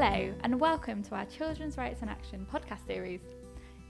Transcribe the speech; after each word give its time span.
Hello, 0.00 0.32
and 0.44 0.60
welcome 0.60 1.02
to 1.02 1.16
our 1.16 1.24
Children's 1.24 1.76
Rights 1.76 2.02
in 2.02 2.08
Action 2.08 2.46
podcast 2.54 2.86
series. 2.86 3.20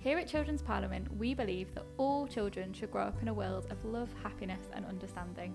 Here 0.00 0.16
at 0.16 0.26
Children's 0.26 0.62
Parliament, 0.62 1.06
we 1.18 1.34
believe 1.34 1.74
that 1.74 1.84
all 1.98 2.26
children 2.26 2.72
should 2.72 2.90
grow 2.90 3.02
up 3.02 3.20
in 3.20 3.28
a 3.28 3.34
world 3.34 3.66
of 3.70 3.84
love, 3.84 4.08
happiness, 4.22 4.70
and 4.72 4.86
understanding. 4.86 5.54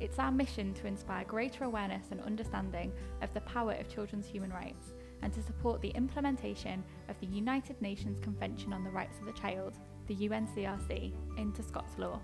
It's 0.00 0.18
our 0.18 0.32
mission 0.32 0.72
to 0.72 0.86
inspire 0.86 1.26
greater 1.26 1.64
awareness 1.64 2.06
and 2.12 2.22
understanding 2.22 2.92
of 3.20 3.34
the 3.34 3.42
power 3.42 3.72
of 3.72 3.92
children's 3.92 4.26
human 4.26 4.48
rights 4.48 4.94
and 5.20 5.34
to 5.34 5.42
support 5.42 5.82
the 5.82 5.90
implementation 5.90 6.82
of 7.10 7.20
the 7.20 7.26
United 7.26 7.78
Nations 7.82 8.18
Convention 8.20 8.72
on 8.72 8.84
the 8.84 8.90
Rights 8.90 9.18
of 9.18 9.26
the 9.26 9.38
Child, 9.38 9.76
the 10.06 10.16
UNCRC, 10.16 11.12
into 11.36 11.62
Scots 11.62 11.98
law. 11.98 12.22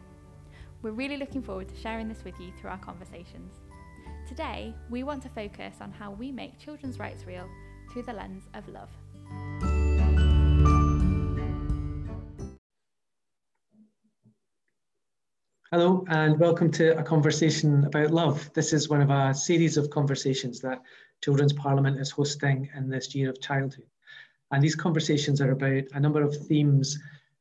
We're 0.80 0.92
really 0.92 1.18
looking 1.18 1.42
forward 1.42 1.68
to 1.68 1.76
sharing 1.76 2.08
this 2.08 2.24
with 2.24 2.40
you 2.40 2.52
through 2.58 2.70
our 2.70 2.78
conversations. 2.78 3.52
Today, 4.30 4.72
we 4.88 5.02
want 5.02 5.24
to 5.24 5.28
focus 5.30 5.74
on 5.80 5.90
how 5.90 6.12
we 6.12 6.30
make 6.30 6.56
children's 6.56 7.00
rights 7.00 7.24
real 7.26 7.48
through 7.90 8.04
the 8.04 8.12
lens 8.12 8.44
of 8.54 8.68
love. 8.68 8.88
Hello, 15.72 16.04
and 16.08 16.38
welcome 16.38 16.70
to 16.70 16.96
a 16.96 17.02
conversation 17.02 17.84
about 17.86 18.12
love. 18.12 18.48
This 18.54 18.72
is 18.72 18.88
one 18.88 19.02
of 19.02 19.10
a 19.10 19.34
series 19.34 19.76
of 19.76 19.90
conversations 19.90 20.60
that 20.60 20.80
Children's 21.24 21.52
Parliament 21.52 21.98
is 21.98 22.12
hosting 22.12 22.68
in 22.76 22.88
this 22.88 23.12
year 23.16 23.30
of 23.30 23.40
childhood. 23.40 23.88
And 24.52 24.62
these 24.62 24.76
conversations 24.76 25.40
are 25.40 25.50
about 25.50 25.82
a 25.92 25.98
number 25.98 26.22
of 26.22 26.36
themes 26.46 26.96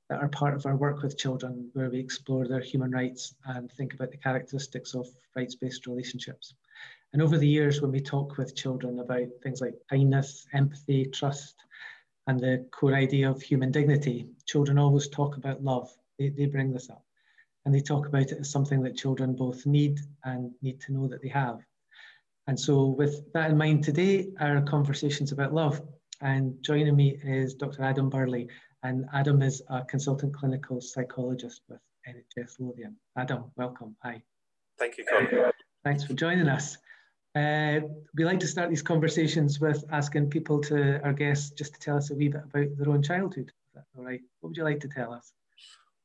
that 0.09 0.23
are 0.23 0.29
part 0.29 0.55
of 0.55 0.65
our 0.65 0.75
work 0.75 1.03
with 1.03 1.19
children, 1.19 1.69
where 1.73 1.91
we 1.91 1.99
explore 1.99 2.47
their 2.47 2.61
human 2.61 2.89
rights 2.89 3.35
and 3.45 3.71
think 3.73 3.93
about 3.93 4.09
the 4.09 4.17
characteristics 4.17 4.95
of 4.95 5.07
rights 5.35 5.53
based 5.53 5.85
relationships. 5.85 6.55
And 7.13 7.21
over 7.21 7.37
the 7.37 7.47
years, 7.47 7.81
when 7.81 7.91
we 7.91 8.01
talk 8.01 8.37
with 8.37 8.55
children 8.55 8.99
about 8.99 9.27
things 9.41 9.61
like 9.61 9.73
kindness, 9.89 10.45
empathy, 10.53 11.05
trust, 11.05 11.55
and 12.27 12.39
the 12.39 12.67
core 12.71 12.93
idea 12.93 13.29
of 13.29 13.41
human 13.41 13.71
dignity, 13.71 14.27
children 14.45 14.77
always 14.77 15.07
talk 15.07 15.37
about 15.37 15.63
love. 15.63 15.89
They, 16.19 16.29
they 16.29 16.45
bring 16.45 16.71
this 16.71 16.89
up. 16.89 17.03
And 17.65 17.73
they 17.73 17.81
talk 17.81 18.07
about 18.07 18.31
it 18.31 18.39
as 18.39 18.51
something 18.51 18.83
that 18.83 18.95
children 18.95 19.35
both 19.35 19.65
need 19.65 19.99
and 20.23 20.51
need 20.61 20.79
to 20.81 20.93
know 20.93 21.07
that 21.07 21.21
they 21.21 21.29
have. 21.29 21.59
And 22.47 22.59
so, 22.59 22.85
with 22.85 23.31
that 23.33 23.49
in 23.51 23.57
mind, 23.57 23.83
today 23.83 24.27
our 24.39 24.61
conversation's 24.61 25.31
about 25.31 25.53
love. 25.53 25.81
And 26.21 26.61
joining 26.61 26.95
me 26.95 27.19
is 27.23 27.55
Dr. 27.55 27.83
Adam 27.83 28.09
Burley. 28.09 28.47
And 28.83 29.05
Adam 29.13 29.41
is 29.41 29.61
a 29.69 29.83
consultant 29.83 30.33
clinical 30.33 30.79
psychologist 30.81 31.61
with 31.67 31.79
NHS 32.07 32.59
Lothian. 32.59 32.95
Adam, 33.17 33.51
welcome. 33.55 33.95
Hi. 34.03 34.21
Thank 34.77 34.97
you, 34.97 35.05
Colin. 35.05 35.51
Thanks 35.83 36.03
for 36.03 36.13
joining 36.13 36.47
us. 36.47 36.77
Uh, 37.35 37.81
we 38.15 38.25
like 38.25 38.39
to 38.39 38.47
start 38.47 38.69
these 38.69 38.81
conversations 38.81 39.59
with 39.59 39.83
asking 39.91 40.29
people 40.29 40.59
to 40.59 40.99
our 41.03 41.13
guests 41.13 41.51
just 41.51 41.73
to 41.75 41.79
tell 41.79 41.97
us 41.97 42.09
a 42.09 42.15
wee 42.15 42.27
bit 42.27 42.43
about 42.43 42.77
their 42.77 42.89
own 42.89 43.03
childhood. 43.03 43.51
all 43.97 44.03
right? 44.03 44.21
What 44.39 44.49
would 44.49 44.57
you 44.57 44.63
like 44.63 44.79
to 44.79 44.87
tell 44.87 45.13
us? 45.13 45.31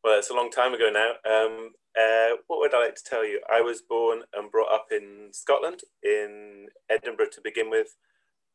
Well, 0.03 0.19
it's 0.19 0.31
a 0.31 0.35
long 0.35 0.51
time 0.51 0.75
ago 0.75 0.91
now. 0.93 1.13
Um, 1.25 1.71
uh, 1.99 2.37
what 2.47 2.59
would 2.59 2.75
I 2.75 2.85
like 2.85 2.97
to 2.97 3.05
tell 3.05 3.25
you? 3.25 3.41
I 3.51 3.63
was 3.63 3.81
born 3.81 4.23
and 4.35 4.51
brought 4.51 4.73
up 4.73 4.87
in 4.91 5.31
Scotland, 5.33 5.81
in 6.03 6.67
Edinburgh 6.91 7.31
to 7.33 7.41
begin 7.43 7.71
with. 7.71 7.89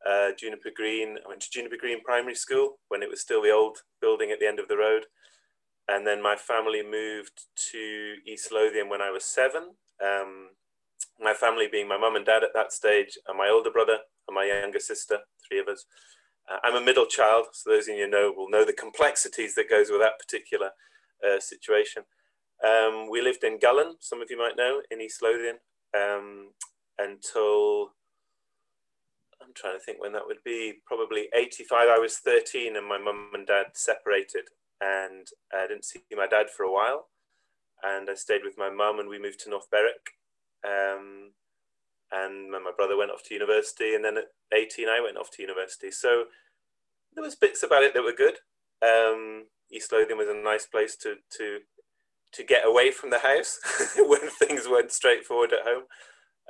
Uh, 0.08 0.30
Juniper 0.38 0.70
Green. 0.74 1.18
I 1.26 1.28
went 1.28 1.42
to 1.42 1.50
Juniper 1.52 1.76
Green 1.78 2.02
Primary 2.04 2.36
School 2.36 2.80
when 2.88 3.04
it 3.04 3.10
was 3.10 3.20
still 3.20 3.42
the 3.42 3.52
old 3.52 3.80
building 4.00 4.32
at 4.32 4.40
the 4.40 4.48
end 4.48 4.60
of 4.60 4.68
the 4.68 4.78
road. 4.78 5.06
And 5.90 6.06
then 6.08 6.22
my 6.22 6.36
family 6.36 6.84
moved 6.84 7.48
to 7.72 8.16
East 8.26 8.52
Lothian 8.52 8.88
when 8.88 9.02
I 9.02 9.10
was 9.10 9.26
seven. 9.26 9.72
Um, 10.02 10.50
my 11.20 11.34
family 11.34 11.68
being 11.72 11.88
my 11.88 11.98
mum 11.98 12.16
and 12.16 12.26
dad 12.26 12.44
at 12.44 12.54
that 12.54 12.72
stage, 12.72 13.18
and 13.28 13.38
my 13.38 13.50
older 13.50 13.72
brother 13.72 14.00
and 14.28 14.36
my 14.36 14.46
younger 14.46 14.80
sister, 14.80 15.20
three 15.48 15.60
of 15.60 15.68
us. 15.68 15.86
Uh, 16.50 16.58
I'm 16.64 16.76
a 16.76 16.86
middle 16.86 17.06
child, 17.06 17.48
so 17.54 17.70
those 17.70 17.88
of 17.88 17.96
you 17.96 18.10
know 18.10 18.34
will 18.36 18.50
know 18.50 18.66
the 18.66 18.74
complexities 18.74 19.56
that 19.56 19.70
goes 19.70 19.90
with 19.90 20.02
that 20.02 20.20
particular 20.20 20.72
uh, 21.26 21.40
situation. 21.40 22.04
Um, 22.66 23.10
we 23.10 23.22
lived 23.22 23.44
in 23.44 23.60
Gullane, 23.60 23.96
some 24.00 24.22
of 24.22 24.30
you 24.30 24.38
might 24.38 24.58
know, 24.58 24.82
in 24.92 25.02
East 25.02 25.22
Lothian, 25.22 25.58
um, 25.96 26.52
until 26.98 27.92
I'm 29.42 29.54
trying 29.56 29.78
to 29.78 29.84
think 29.84 30.02
when 30.02 30.14
that 30.14 30.26
would 30.26 30.44
be. 30.44 30.82
Probably 30.86 31.28
85. 31.34 31.88
I 31.90 32.00
was 32.00 32.18
13, 32.18 32.76
and 32.76 32.88
my 32.88 32.98
mum 32.98 33.30
and 33.34 33.48
dad 33.48 33.68
separated, 33.74 34.48
and 34.82 35.28
I 35.54 35.68
didn't 35.68 35.86
see 35.86 36.02
my 36.16 36.28
dad 36.28 36.48
for 36.50 36.64
a 36.64 36.72
while. 36.72 37.08
And 37.82 38.10
I 38.10 38.16
stayed 38.16 38.42
with 38.44 38.58
my 38.58 38.70
mum, 38.70 39.00
and 39.00 39.08
we 39.08 39.22
moved 39.22 39.40
to 39.42 39.50
North 39.50 39.70
Berwick 39.72 40.19
um, 40.68 41.32
and 42.12 42.52
my 42.52 42.72
brother 42.76 42.98
went 42.98 43.12
off 43.12 43.24
to 43.24 43.34
university, 43.34 43.96
and 43.96 44.04
then 44.04 44.18
at 44.18 44.26
18, 44.54 44.88
I 44.88 45.02
went 45.02 45.18
off 45.18 45.30
to 45.32 45.42
university. 45.42 45.92
So 45.92 46.26
there 47.14 47.24
was 47.24 47.36
bits 47.36 47.64
about 47.64 47.84
it 47.84 47.94
that 47.94 48.04
were 48.04 48.14
good. 48.14 48.36
Um, 48.82 49.46
East 49.72 49.92
Lothian 49.92 50.18
was 50.18 50.28
a 50.28 50.34
nice 50.34 50.66
place 50.66 50.96
to 50.98 51.16
to 51.38 51.60
to 52.32 52.44
get 52.44 52.66
away 52.66 52.92
from 52.92 53.10
the 53.10 53.20
house 53.20 53.60
when 53.98 54.30
things 54.30 54.68
went 54.70 54.92
straightforward 54.92 55.52
at 55.54 55.66
home. 55.66 55.84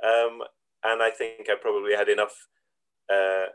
Um, 0.04 0.42
and 0.84 1.02
I 1.02 1.10
think 1.10 1.48
I 1.48 1.54
probably 1.60 1.94
had 1.94 2.08
enough 2.08 2.34
uh, 3.12 3.46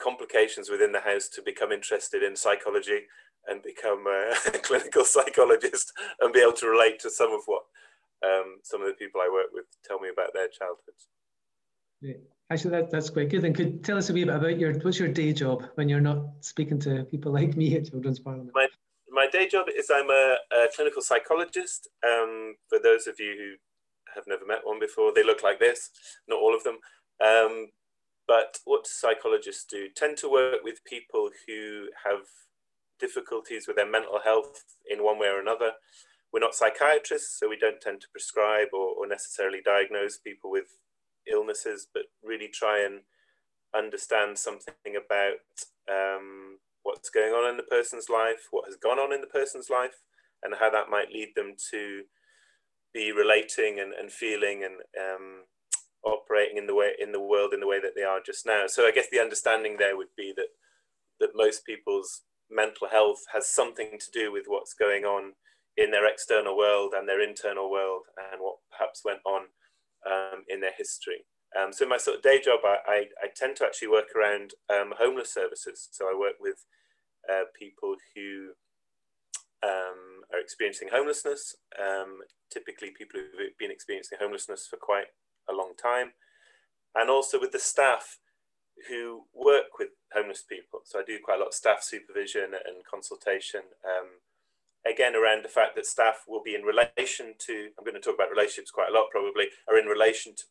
complications 0.00 0.70
within 0.70 0.92
the 0.92 1.00
house 1.00 1.28
to 1.28 1.42
become 1.42 1.72
interested 1.72 2.22
in 2.22 2.36
psychology 2.36 3.02
and 3.46 3.62
become 3.62 4.04
a 4.06 4.34
clinical 4.62 5.04
psychologist 5.04 5.92
and 6.20 6.32
be 6.32 6.40
able 6.40 6.52
to 6.52 6.68
relate 6.68 6.98
to 7.00 7.10
some 7.10 7.32
of 7.32 7.40
what 7.46 7.62
um, 8.24 8.58
some 8.62 8.80
of 8.80 8.88
the 8.88 8.94
people 8.94 9.20
I 9.20 9.28
work 9.32 9.48
with 9.52 9.66
tell 9.84 9.98
me 9.98 10.08
about 10.12 10.34
their 10.34 10.48
childhoods. 10.48 11.08
Yeah. 12.00 12.14
Actually, 12.50 12.70
that, 12.70 12.90
that's 12.90 13.10
quite 13.10 13.28
good. 13.28 13.44
And 13.44 13.54
could 13.54 13.84
tell 13.84 13.98
us 13.98 14.08
a 14.08 14.12
wee 14.12 14.24
bit 14.24 14.34
about 14.34 14.58
your 14.58 14.72
what's 14.80 14.98
your 14.98 15.08
day 15.08 15.32
job 15.32 15.64
when 15.74 15.88
you're 15.88 16.00
not 16.00 16.24
speaking 16.40 16.78
to 16.80 17.04
people 17.04 17.32
like 17.38 17.56
me 17.56 17.76
at 17.76 17.90
Children's 17.90 18.20
Parliament? 18.20 18.52
My, 18.54 18.68
my 19.10 19.26
day 19.30 19.48
job 19.48 19.66
is 19.74 19.90
I'm 19.90 20.10
a, 20.10 20.36
a 20.52 20.66
clinical 20.74 21.02
psychologist. 21.02 21.88
Um, 22.06 22.54
for 22.68 22.78
those 22.82 23.06
of 23.06 23.16
you 23.18 23.34
who 23.36 24.14
have 24.14 24.24
never 24.26 24.46
met 24.46 24.60
one 24.64 24.80
before, 24.80 25.12
they 25.14 25.24
look 25.24 25.42
like 25.42 25.60
this. 25.60 25.90
Not 26.26 26.40
all 26.40 26.54
of 26.54 26.64
them. 26.64 26.78
Um, 27.24 27.66
but 28.26 28.58
what 28.64 28.86
psychologists 28.86 29.64
do 29.68 29.88
tend 29.94 30.18
to 30.18 30.30
work 30.30 30.62
with 30.62 30.84
people 30.84 31.30
who 31.46 31.88
have 32.04 32.22
difficulties 32.98 33.66
with 33.66 33.76
their 33.76 33.90
mental 33.90 34.20
health 34.22 34.62
in 34.90 35.04
one 35.04 35.18
way 35.18 35.28
or 35.28 35.40
another. 35.40 35.72
We're 36.32 36.40
not 36.40 36.54
psychiatrists, 36.54 37.38
so 37.38 37.48
we 37.48 37.56
don't 37.56 37.80
tend 37.80 38.00
to 38.02 38.08
prescribe 38.12 38.68
or, 38.72 38.94
or 38.94 39.06
necessarily 39.06 39.60
diagnose 39.64 40.18
people 40.18 40.50
with 40.50 40.66
illnesses, 41.30 41.86
but 41.92 42.04
really 42.22 42.48
try 42.48 42.84
and 42.84 43.00
understand 43.74 44.38
something 44.38 44.96
about 44.96 45.40
um, 45.90 46.58
what's 46.82 47.10
going 47.10 47.32
on 47.32 47.50
in 47.50 47.56
the 47.56 47.62
person's 47.62 48.08
life, 48.08 48.48
what 48.50 48.66
has 48.66 48.76
gone 48.76 48.98
on 48.98 49.12
in 49.12 49.20
the 49.20 49.26
person's 49.26 49.70
life, 49.70 50.02
and 50.42 50.54
how 50.58 50.70
that 50.70 50.90
might 50.90 51.12
lead 51.12 51.28
them 51.34 51.54
to 51.70 52.02
be 52.94 53.12
relating 53.12 53.80
and, 53.80 53.92
and 53.92 54.10
feeling 54.10 54.64
and 54.64 54.74
um, 54.98 55.44
operating 56.04 56.56
in 56.56 56.66
the 56.66 56.74
way 56.74 56.92
in 56.98 57.12
the 57.12 57.20
world 57.20 57.52
in 57.52 57.60
the 57.60 57.66
way 57.66 57.80
that 57.80 57.92
they 57.94 58.02
are 58.02 58.20
just 58.24 58.46
now. 58.46 58.64
So 58.66 58.86
I 58.86 58.92
guess 58.92 59.08
the 59.10 59.20
understanding 59.20 59.76
there 59.78 59.96
would 59.96 60.14
be 60.16 60.32
that 60.36 60.48
that 61.20 61.30
most 61.34 61.66
people's 61.66 62.22
mental 62.50 62.88
health 62.88 63.24
has 63.32 63.46
something 63.48 63.98
to 63.98 64.10
do 64.12 64.32
with 64.32 64.44
what's 64.46 64.72
going 64.72 65.04
on 65.04 65.32
in 65.78 65.92
their 65.92 66.06
external 66.06 66.56
world 66.56 66.92
and 66.96 67.08
their 67.08 67.22
internal 67.22 67.70
world 67.70 68.02
and 68.32 68.40
what 68.40 68.56
perhaps 68.76 69.02
went 69.04 69.20
on 69.24 69.42
um, 70.10 70.42
in 70.48 70.60
their 70.60 70.74
history. 70.76 71.24
Um, 71.58 71.72
so 71.72 71.86
my 71.86 71.96
sort 71.96 72.16
of 72.16 72.22
day 72.22 72.40
job, 72.40 72.60
I, 72.64 72.76
I, 72.86 72.98
I 73.22 73.28
tend 73.34 73.56
to 73.56 73.64
actually 73.64 73.88
work 73.88 74.08
around 74.14 74.52
um, 74.68 74.92
homeless 74.98 75.32
services. 75.32 75.88
So 75.92 76.06
I 76.06 76.18
work 76.18 76.34
with 76.40 76.66
uh, 77.30 77.44
people 77.58 77.94
who 78.14 78.50
um, 79.62 80.26
are 80.32 80.40
experiencing 80.40 80.88
homelessness, 80.92 81.54
um, 81.80 82.18
typically 82.52 82.90
people 82.90 83.20
who've 83.20 83.58
been 83.58 83.70
experiencing 83.70 84.18
homelessness 84.20 84.66
for 84.68 84.76
quite 84.76 85.06
a 85.48 85.54
long 85.54 85.72
time, 85.80 86.12
and 86.94 87.08
also 87.08 87.40
with 87.40 87.52
the 87.52 87.58
staff 87.58 88.18
who 88.88 89.22
work 89.34 89.78
with 89.78 89.88
homeless 90.12 90.42
people. 90.42 90.80
So 90.84 91.00
I 91.00 91.02
do 91.06 91.18
quite 91.22 91.36
a 91.36 91.40
lot 91.40 91.48
of 91.48 91.54
staff 91.54 91.82
supervision 91.82 92.50
and 92.54 92.84
consultation 92.88 93.62
um, 93.84 94.20
again 94.90 95.14
around 95.14 95.44
the 95.44 95.48
fact 95.48 95.76
that 95.76 95.86
staff 95.86 96.24
will 96.26 96.42
be 96.42 96.54
in 96.54 96.62
relation 96.62 97.34
to 97.38 97.68
i'm 97.78 97.84
going 97.84 97.94
to 97.94 98.00
talk 98.00 98.14
about 98.14 98.30
relationships 98.30 98.70
quite 98.70 98.90
a 98.90 98.94
lot 98.94 99.10
probably 99.10 99.46
are 99.68 99.78
in 99.78 99.86
relation 99.86 100.34
to, 100.34 100.44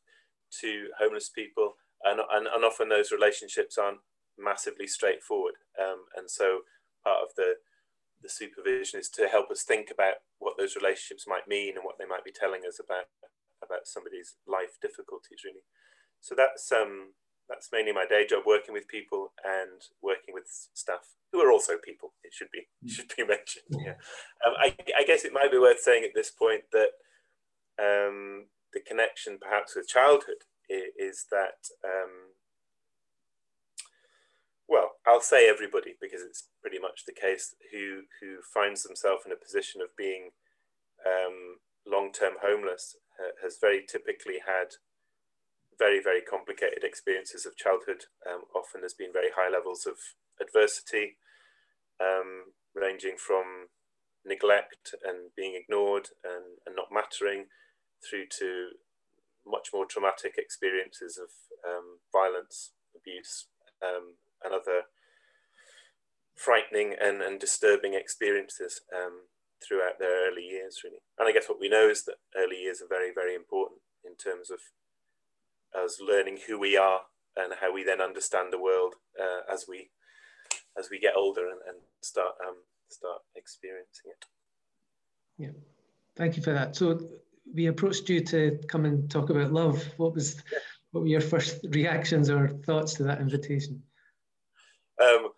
to 0.62 0.90
homeless 1.00 1.30
people. 1.30 1.76
And, 2.04 2.20
and, 2.32 2.48
and 2.48 2.64
often 2.64 2.90
those 2.90 3.12
relationships 3.12 3.78
aren't 3.78 4.00
massively 4.38 4.88
straightforward. 4.88 5.56
Um, 5.82 6.06
and 6.16 6.30
so 6.30 6.62
part 7.04 7.24
of 7.24 7.30
the 7.36 7.56
the 8.24 8.30
supervision 8.30 9.00
is 9.00 9.10
to 9.10 9.28
help 9.28 9.52
us 9.52 9.62
think 9.62 9.92
about 9.94 10.16
what 10.40 10.58
those 10.58 10.76
relationships 10.76 11.26
might 11.28 11.48
mean 11.48 11.76
and 11.76 11.86
what 11.86 12.00
they 12.00 12.06
might 12.06 12.26
be 12.26 12.34
telling 12.34 12.62
us 12.68 12.80
about 12.84 13.06
about 13.64 13.86
somebody's 13.86 14.34
life 14.48 14.82
difficulties 14.82 15.46
really. 15.46 15.62
So 16.20 16.34
that's 16.36 16.72
um 16.72 17.14
that's 17.50 17.70
mainly 17.72 17.94
my 17.94 18.06
day 18.06 18.26
job 18.26 18.44
working 18.46 18.74
with 18.74 18.88
people 18.88 19.32
and 19.44 19.82
working 20.02 20.34
with 20.34 20.46
staff 20.74 21.16
who 21.32 21.40
are 21.40 21.52
also 21.52 21.74
people 21.84 22.14
it 22.24 22.34
should 22.34 22.50
be 22.52 22.62
mm. 22.86 22.90
should 22.90 23.12
be 23.16 23.24
mentioned 23.28 23.66
yeah 23.72 23.96
um, 24.46 24.54
I, 24.60 24.76
I, 24.98 25.04
guess 25.06 25.26
it 25.26 25.34
might 25.34 25.52
be 25.52 25.60
worth 25.60 25.80
saying 25.80 26.04
at 26.04 26.12
this 26.16 26.32
point 26.32 26.64
that 26.72 26.92
um, 27.80 28.46
the 28.74 28.82
connection 28.82 29.38
perhaps 29.40 29.76
with 29.76 29.88
childhood 29.88 30.44
is, 30.70 30.92
is 30.98 31.26
that 31.32 31.70
um, 31.86 32.34
well, 34.68 34.96
I'll 35.08 35.22
say 35.22 35.50
everybody 35.50 35.96
because 36.02 36.22
it's 36.22 36.50
pretty 36.62 36.80
much 36.80 37.06
the 37.06 37.14
case 37.14 37.56
who 37.72 38.02
who 38.20 38.38
finds 38.54 38.84
themselves 38.84 39.24
in 39.26 39.32
a 39.32 39.36
position 39.36 39.82
of 39.82 39.96
being 39.98 40.32
um, 41.06 41.58
long-term 41.86 42.34
homeless 42.44 42.96
uh, 43.20 43.32
has 43.42 43.58
very 43.62 43.86
typically 43.88 44.40
had 44.46 44.76
very 45.80 46.02
very 46.02 46.22
complicated 46.22 46.84
experiences 46.84 47.46
of 47.46 47.56
childhood. 47.56 48.06
Um, 48.26 48.44
often 48.56 48.82
there's 48.82 48.94
been 48.94 49.14
very 49.14 49.30
high 49.36 49.50
levels 49.50 49.86
of 49.86 49.98
adversity, 50.40 51.18
um, 52.00 52.54
ranging 52.76 53.16
from 53.18 53.70
neglect 54.26 54.94
and 55.04 55.32
being 55.36 55.56
ignored 55.56 56.10
and, 56.24 56.60
and 56.66 56.76
not 56.76 56.92
mattering 56.92 57.46
through 58.04 58.26
to 58.40 58.70
much 59.46 59.70
more 59.74 59.86
traumatic 59.86 60.36
experiences 60.38 61.18
of 61.18 61.30
um, 61.66 62.00
violence, 62.12 62.72
abuse, 62.96 63.48
um, 63.82 64.16
and 64.44 64.54
other 64.54 64.92
frightening 66.36 66.94
and, 67.00 67.22
and 67.22 67.40
disturbing 67.40 67.94
experiences 67.94 68.82
um, 68.94 69.32
throughout 69.66 69.98
their 69.98 70.30
early 70.30 70.44
years, 70.44 70.82
really. 70.84 71.02
And 71.18 71.28
I 71.28 71.32
guess 71.32 71.50
what 71.50 71.60
we 71.60 71.70
know 71.70 71.90
is 71.90 72.04
that 72.06 72.22
early 72.38 72.62
years 72.62 72.82
are 72.82 72.88
very, 72.88 73.12
very 73.14 73.34
important 73.34 73.82
in 74.06 74.16
terms 74.16 74.52
of 74.52 74.60
us 75.76 76.00
learning 76.02 76.40
who 76.48 76.60
we 76.60 76.78
are 76.78 77.02
and 77.36 77.54
how 77.60 77.74
we 77.74 77.84
then 77.84 78.02
understand 78.02 78.52
the 78.52 78.60
world 78.60 78.96
uh, 79.20 79.52
as 79.52 79.66
we 79.68 79.90
as 80.78 80.90
we 80.92 81.00
get 81.00 81.16
older 81.16 81.50
and, 81.50 81.60
and 81.68 81.78
start 82.02 82.34
um, 82.48 82.56
start 82.90 83.22
experiencing 83.36 84.12
it. 84.12 84.26
Yeah, 85.38 85.52
thank 86.16 86.38
you 86.38 86.44
for 86.44 86.54
that. 86.54 86.76
So 86.76 87.00
we 87.54 87.68
approached 87.68 88.10
you 88.10 88.22
to 88.22 88.60
come 88.68 88.86
and 88.86 89.10
talk 89.10 89.30
about 89.30 89.52
love. 89.52 89.84
What 89.98 90.14
was 90.14 90.42
what 90.92 91.02
were 91.02 91.08
your 91.08 91.22
first 91.22 91.66
reactions 91.70 92.30
or 92.30 92.50
thoughts 92.50 92.96
to 92.96 93.04
that 93.04 93.22
invitation? 93.22 93.84
Um, 95.02 95.30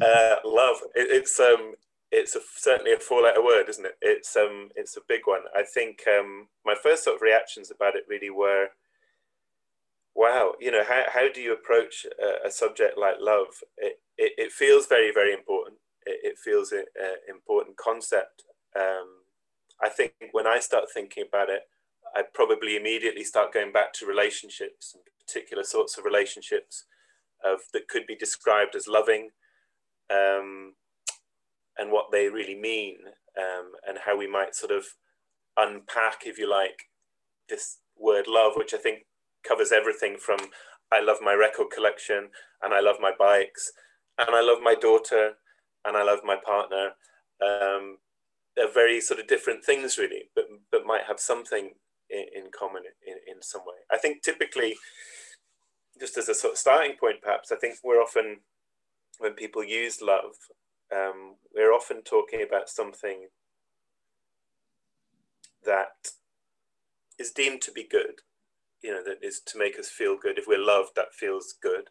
uh, 0.00 0.36
love. 0.44 0.76
It, 0.94 1.08
it's 1.10 1.38
um, 1.38 1.74
it's 2.10 2.36
a, 2.36 2.40
certainly 2.56 2.92
a 2.92 2.98
four-letter 2.98 3.42
word, 3.42 3.68
isn't 3.68 3.84
it? 3.84 3.96
It's 4.00 4.36
um, 4.36 4.70
it's 4.76 4.96
a 4.96 5.00
big 5.06 5.22
one. 5.24 5.42
I 5.54 5.62
think 5.62 6.02
um, 6.08 6.48
my 6.64 6.74
first 6.80 7.04
sort 7.04 7.16
of 7.16 7.22
reactions 7.22 7.70
about 7.70 7.96
it 7.96 8.04
really 8.08 8.30
were, 8.30 8.68
wow, 10.14 10.52
you 10.60 10.70
know, 10.70 10.84
how, 10.86 11.04
how 11.12 11.32
do 11.32 11.40
you 11.40 11.52
approach 11.52 12.06
a, 12.22 12.48
a 12.48 12.50
subject 12.50 12.96
like 12.96 13.16
love? 13.20 13.48
It, 13.76 14.00
it, 14.16 14.32
it, 14.38 14.52
feels 14.52 14.86
very, 14.86 15.12
very 15.12 15.32
important. 15.32 15.78
It, 16.04 16.20
it 16.22 16.38
feels 16.38 16.72
an 16.72 16.84
important 17.28 17.76
concept. 17.76 18.44
Um, 18.78 19.08
I 19.82 19.88
think 19.88 20.12
when 20.32 20.46
I 20.46 20.60
start 20.60 20.84
thinking 20.92 21.24
about 21.28 21.50
it, 21.50 21.62
I 22.14 22.22
probably 22.32 22.76
immediately 22.76 23.24
start 23.24 23.52
going 23.52 23.72
back 23.72 23.92
to 23.94 24.06
relationships 24.06 24.94
and 24.94 25.02
particular 25.26 25.64
sorts 25.64 25.98
of 25.98 26.04
relationships 26.04 26.84
of 27.44 27.60
that 27.72 27.88
could 27.88 28.06
be 28.06 28.16
described 28.16 28.74
as 28.74 28.88
loving, 28.88 29.30
um, 30.10 30.74
and 31.78 31.90
what 31.90 32.06
they 32.12 32.28
really 32.28 32.54
mean, 32.54 32.98
um, 33.38 33.72
and 33.86 33.98
how 34.04 34.16
we 34.16 34.26
might 34.26 34.54
sort 34.54 34.72
of 34.72 34.84
unpack, 35.56 36.22
if 36.24 36.38
you 36.38 36.48
like, 36.50 36.78
this 37.48 37.78
word 37.96 38.26
love, 38.26 38.52
which 38.56 38.74
I 38.74 38.78
think 38.78 39.00
covers 39.46 39.72
everything 39.72 40.16
from 40.18 40.38
I 40.92 41.00
love 41.00 41.18
my 41.20 41.34
record 41.34 41.68
collection, 41.74 42.28
and 42.62 42.72
I 42.72 42.80
love 42.80 42.96
my 43.00 43.12
bikes, 43.18 43.72
and 44.18 44.30
I 44.30 44.40
love 44.40 44.58
my 44.62 44.74
daughter, 44.74 45.32
and 45.84 45.96
I 45.96 46.02
love 46.02 46.20
my 46.24 46.36
partner. 46.36 46.90
Um, 47.44 47.98
they're 48.54 48.72
very 48.72 49.00
sort 49.00 49.20
of 49.20 49.26
different 49.26 49.64
things, 49.64 49.98
really, 49.98 50.30
but 50.34 50.44
but 50.70 50.86
might 50.86 51.04
have 51.06 51.20
something 51.20 51.72
in, 52.10 52.24
in 52.34 52.50
common 52.56 52.82
in, 53.06 53.16
in 53.26 53.42
some 53.42 53.62
way. 53.62 53.78
I 53.90 53.98
think 53.98 54.22
typically, 54.22 54.76
just 56.00 56.16
as 56.16 56.28
a 56.28 56.34
sort 56.34 56.52
of 56.54 56.58
starting 56.58 56.96
point, 56.98 57.22
perhaps 57.22 57.52
I 57.52 57.56
think 57.56 57.76
we're 57.82 58.00
often 58.00 58.38
when 59.18 59.32
people 59.32 59.64
use 59.64 60.00
love, 60.00 60.34
um, 60.94 61.36
we're 61.54 61.72
often 61.72 62.02
talking 62.02 62.42
about 62.42 62.68
something 62.68 63.28
that 65.64 66.12
is 67.18 67.32
deemed 67.32 67.62
to 67.62 67.72
be 67.72 67.86
good, 67.88 68.20
you 68.82 68.92
know, 68.92 69.02
that 69.04 69.18
is 69.22 69.40
to 69.46 69.58
make 69.58 69.78
us 69.78 69.88
feel 69.88 70.16
good. 70.20 70.38
If 70.38 70.46
we're 70.46 70.64
loved, 70.64 70.90
that 70.96 71.14
feels 71.14 71.54
good. 71.60 71.90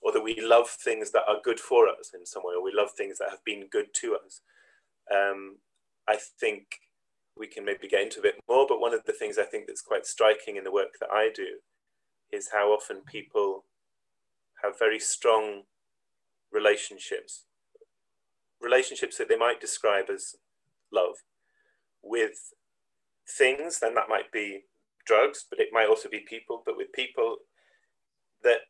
Or 0.00 0.12
that 0.12 0.22
we 0.22 0.38
love 0.40 0.68
things 0.68 1.12
that 1.12 1.24
are 1.28 1.40
good 1.42 1.58
for 1.58 1.88
us 1.88 2.12
in 2.14 2.26
some 2.26 2.42
way, 2.44 2.54
or 2.54 2.62
we 2.62 2.72
love 2.74 2.90
things 2.92 3.18
that 3.18 3.30
have 3.30 3.44
been 3.44 3.68
good 3.70 3.94
to 3.94 4.16
us. 4.24 4.40
Um, 5.10 5.56
I 6.06 6.16
think 6.16 6.80
we 7.36 7.46
can 7.46 7.64
maybe 7.64 7.88
get 7.88 8.02
into 8.02 8.20
a 8.20 8.22
bit 8.22 8.36
more, 8.48 8.66
but 8.68 8.80
one 8.80 8.94
of 8.94 9.04
the 9.04 9.12
things 9.12 9.38
I 9.38 9.44
think 9.44 9.66
that's 9.66 9.80
quite 9.80 10.06
striking 10.06 10.56
in 10.56 10.64
the 10.64 10.72
work 10.72 10.98
that 11.00 11.10
I 11.10 11.30
do 11.34 11.58
is 12.30 12.50
how 12.52 12.68
often 12.68 13.00
people 13.06 13.64
have 14.62 14.78
very 14.78 15.00
strong 15.00 15.62
relationships, 16.52 17.44
relationships 18.64 19.18
that 19.18 19.28
they 19.28 19.36
might 19.36 19.60
describe 19.60 20.06
as 20.10 20.34
love 20.92 21.16
with 22.02 22.52
things, 23.28 23.80
then 23.80 23.94
that 23.94 24.08
might 24.08 24.30
be 24.32 24.62
drugs, 25.06 25.44
but 25.48 25.60
it 25.60 25.68
might 25.72 25.88
also 25.88 26.08
be 26.08 26.20
people, 26.28 26.62
but 26.64 26.76
with 26.76 26.92
people 26.92 27.36
that 28.42 28.60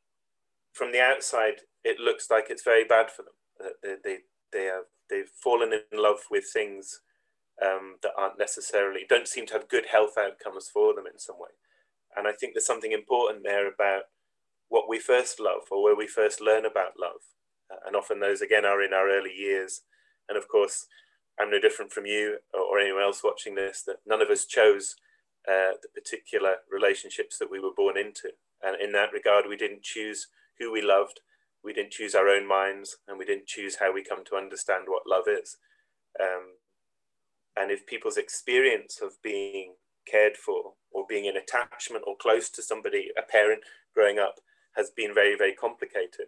from 0.72 0.92
the 0.92 1.00
outside, 1.00 1.60
it 1.84 2.00
looks 2.00 2.30
like 2.30 2.46
it's 2.48 2.64
very 2.64 2.84
bad 2.84 3.10
for 3.10 3.22
them. 3.22 3.72
They, 3.82 3.94
they, 4.02 4.18
they 4.52 4.64
have, 4.64 4.84
they've 5.08 5.30
fallen 5.42 5.72
in 5.72 6.02
love 6.02 6.18
with 6.30 6.44
things 6.52 7.00
um, 7.64 7.96
that 8.02 8.12
aren't 8.18 8.38
necessarily, 8.38 9.02
don't 9.08 9.28
seem 9.28 9.46
to 9.46 9.54
have 9.54 9.68
good 9.68 9.86
health 9.86 10.14
outcomes 10.18 10.68
for 10.72 10.94
them 10.94 11.04
in 11.06 11.18
some 11.18 11.36
way. 11.38 11.50
And 12.16 12.26
I 12.26 12.32
think 12.32 12.54
there's 12.54 12.66
something 12.66 12.92
important 12.92 13.44
there 13.44 13.68
about 13.68 14.04
what 14.68 14.88
we 14.88 14.98
first 14.98 15.38
love 15.38 15.62
or 15.70 15.82
where 15.82 15.96
we 15.96 16.06
first 16.06 16.40
learn 16.40 16.64
about 16.64 16.98
love. 17.00 17.20
And 17.86 17.96
often 17.96 18.20
those 18.20 18.40
again 18.40 18.64
are 18.64 18.82
in 18.82 18.92
our 18.92 19.08
early 19.08 19.32
years. 19.32 19.82
And 20.28 20.38
of 20.38 20.48
course, 20.48 20.86
I'm 21.38 21.50
no 21.50 21.60
different 21.60 21.92
from 21.92 22.06
you 22.06 22.38
or, 22.52 22.60
or 22.60 22.78
anyone 22.78 23.02
else 23.02 23.22
watching 23.24 23.54
this, 23.54 23.82
that 23.86 23.96
none 24.06 24.22
of 24.22 24.28
us 24.30 24.44
chose 24.44 24.96
uh, 25.48 25.76
the 25.82 25.88
particular 25.94 26.56
relationships 26.70 27.38
that 27.38 27.50
we 27.50 27.60
were 27.60 27.74
born 27.76 27.98
into. 27.98 28.30
And 28.62 28.80
in 28.80 28.92
that 28.92 29.12
regard, 29.12 29.44
we 29.48 29.56
didn't 29.56 29.82
choose 29.82 30.28
who 30.58 30.72
we 30.72 30.80
loved, 30.80 31.20
we 31.62 31.72
didn't 31.72 31.92
choose 31.92 32.14
our 32.14 32.28
own 32.28 32.46
minds, 32.46 32.98
and 33.08 33.18
we 33.18 33.24
didn't 33.24 33.46
choose 33.46 33.76
how 33.76 33.92
we 33.92 34.04
come 34.04 34.24
to 34.26 34.36
understand 34.36 34.84
what 34.86 35.06
love 35.06 35.24
is. 35.26 35.56
Um, 36.20 36.58
and 37.56 37.70
if 37.70 37.86
people's 37.86 38.16
experience 38.16 39.00
of 39.02 39.22
being 39.22 39.74
cared 40.06 40.36
for 40.36 40.74
or 40.90 41.04
being 41.08 41.24
in 41.24 41.36
attachment 41.36 42.04
or 42.06 42.16
close 42.16 42.50
to 42.50 42.62
somebody, 42.62 43.08
a 43.18 43.22
parent 43.22 43.62
growing 43.94 44.18
up, 44.18 44.36
has 44.76 44.90
been 44.90 45.14
very, 45.14 45.36
very 45.36 45.54
complicated, 45.54 46.26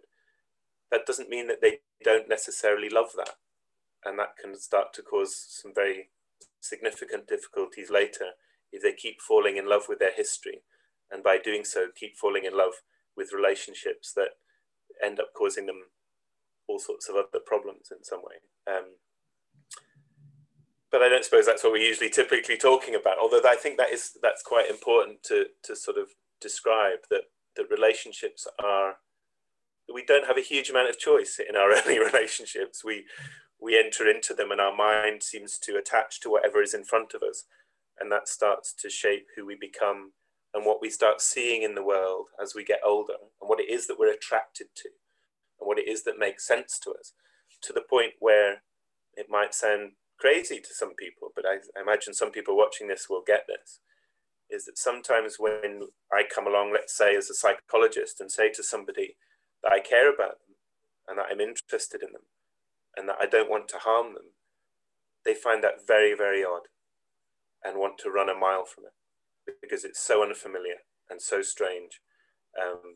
that 0.91 1.05
doesn't 1.05 1.29
mean 1.29 1.47
that 1.47 1.61
they 1.61 1.79
don't 2.03 2.29
necessarily 2.29 2.89
love 2.89 3.09
that. 3.17 3.35
And 4.05 4.17
that 4.19 4.37
can 4.41 4.57
start 4.57 4.93
to 4.93 5.01
cause 5.01 5.35
some 5.49 5.73
very 5.73 6.09
significant 6.61 7.27
difficulties 7.27 7.89
later 7.89 8.31
if 8.71 8.81
they 8.83 8.93
keep 8.93 9.21
falling 9.21 9.57
in 9.57 9.67
love 9.67 9.83
with 9.89 9.99
their 9.99 10.13
history. 10.15 10.61
And 11.11 11.23
by 11.23 11.37
doing 11.37 11.63
so, 11.63 11.87
keep 11.95 12.17
falling 12.17 12.45
in 12.45 12.55
love 12.55 12.73
with 13.15 13.33
relationships 13.33 14.13
that 14.13 14.31
end 15.03 15.19
up 15.19 15.29
causing 15.35 15.65
them 15.65 15.83
all 16.67 16.79
sorts 16.79 17.09
of 17.09 17.15
other 17.15 17.43
problems 17.45 17.89
in 17.91 18.03
some 18.03 18.19
way. 18.19 18.35
Um, 18.67 18.95
but 20.91 21.01
I 21.01 21.09
don't 21.09 21.23
suppose 21.23 21.45
that's 21.45 21.63
what 21.63 21.73
we're 21.73 21.85
usually 21.85 22.09
typically 22.09 22.57
talking 22.57 22.95
about. 22.95 23.17
Although 23.19 23.41
I 23.45 23.55
think 23.55 23.77
that 23.77 23.91
is 23.91 24.17
that's 24.21 24.41
quite 24.41 24.69
important 24.69 25.23
to 25.23 25.45
to 25.63 25.75
sort 25.75 25.97
of 25.97 26.09
describe 26.39 26.99
that 27.09 27.23
that 27.55 27.69
relationships 27.69 28.47
are 28.63 28.97
we 29.93 30.03
don't 30.03 30.27
have 30.27 30.37
a 30.37 30.41
huge 30.41 30.69
amount 30.69 30.89
of 30.89 30.99
choice 30.99 31.39
in 31.39 31.55
our 31.55 31.71
early 31.75 31.99
relationships. 31.99 32.83
We 32.83 33.05
we 33.59 33.77
enter 33.77 34.07
into 34.07 34.35
them 34.35 34.51
and 34.51 34.61
our 34.61 34.75
mind 34.75 35.23
seems 35.23 35.57
to 35.57 35.77
attach 35.77 36.19
to 36.21 36.29
whatever 36.29 36.61
is 36.61 36.75
in 36.75 36.83
front 36.83 37.13
of 37.15 37.23
us, 37.23 37.45
and 37.99 38.11
that 38.11 38.27
starts 38.27 38.73
to 38.81 38.89
shape 38.89 39.25
who 39.35 39.45
we 39.45 39.57
become 39.59 40.11
and 40.53 40.65
what 40.65 40.81
we 40.81 40.89
start 40.89 41.21
seeing 41.21 41.63
in 41.63 41.75
the 41.75 41.83
world 41.83 42.27
as 42.41 42.53
we 42.55 42.63
get 42.63 42.79
older, 42.85 43.15
and 43.41 43.49
what 43.49 43.59
it 43.59 43.69
is 43.69 43.87
that 43.87 43.97
we're 43.99 44.13
attracted 44.13 44.67
to, 44.75 44.89
and 45.59 45.67
what 45.67 45.79
it 45.79 45.87
is 45.87 46.03
that 46.03 46.19
makes 46.19 46.47
sense 46.47 46.79
to 46.79 46.91
us, 46.91 47.13
to 47.61 47.73
the 47.73 47.81
point 47.81 48.13
where 48.19 48.63
it 49.15 49.27
might 49.29 49.53
sound 49.53 49.91
crazy 50.19 50.59
to 50.59 50.73
some 50.73 50.93
people, 50.95 51.29
but 51.35 51.45
I, 51.45 51.57
I 51.77 51.81
imagine 51.81 52.13
some 52.13 52.31
people 52.31 52.55
watching 52.55 52.87
this 52.87 53.07
will 53.09 53.23
get 53.25 53.45
this, 53.47 53.79
is 54.49 54.65
that 54.65 54.77
sometimes 54.77 55.35
when 55.37 55.89
I 56.11 56.23
come 56.23 56.47
along, 56.47 56.71
let's 56.73 56.95
say 56.95 57.15
as 57.15 57.29
a 57.29 57.33
psychologist, 57.33 58.21
and 58.21 58.31
say 58.31 58.51
to 58.51 58.63
somebody 58.63 59.15
that 59.67 59.75
I 59.75 59.79
care 59.79 60.13
about 60.13 60.39
them 60.39 60.55
and 61.07 61.17
that 61.17 61.27
I'm 61.29 61.41
interested 61.41 62.01
in 62.01 62.13
them 62.13 62.23
and 62.95 63.09
that 63.09 63.17
I 63.19 63.25
don't 63.25 63.49
want 63.49 63.67
to 63.69 63.77
harm 63.77 64.13
them, 64.13 64.31
they 65.25 65.33
find 65.33 65.63
that 65.63 65.85
very, 65.85 66.15
very 66.15 66.43
odd 66.43 66.67
and 67.63 67.77
want 67.77 67.97
to 67.99 68.09
run 68.09 68.29
a 68.29 68.35
mile 68.35 68.65
from 68.65 68.85
it 68.85 69.55
because 69.61 69.83
it's 69.83 70.01
so 70.01 70.23
unfamiliar 70.23 70.77
and 71.09 71.21
so 71.21 71.41
strange. 71.41 71.99
Um, 72.61 72.95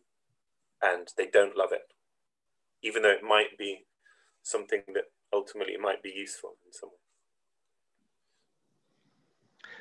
and 0.82 1.10
they 1.18 1.28
don't 1.28 1.58
love 1.58 1.72
it, 1.72 1.94
even 2.82 3.01
though 3.01 3.12
it 3.12 3.24
might 3.24 3.58
be 3.58 3.86
something 4.42 4.82
that 4.94 5.06
ultimately 5.34 5.78
might 5.78 6.01
be 6.01 6.13
useful 6.16 6.51
in 6.66 6.74
some 6.74 6.90
way. 6.90 6.96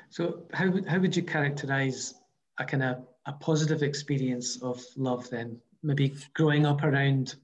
So 0.09 0.43
how, 0.53 0.71
how 0.87 0.99
would 0.99 1.15
you 1.15 1.23
characterize 1.23 2.15
a 2.59 2.65
kind 2.65 2.83
of 2.83 2.97
a 3.25 3.33
positive 3.33 3.81
experience 3.81 4.61
of 4.61 4.83
love 4.97 5.29
then? 5.29 5.59
Maybe 5.83 6.15
growing 6.33 6.65
up 6.65 6.83
around 6.83 7.35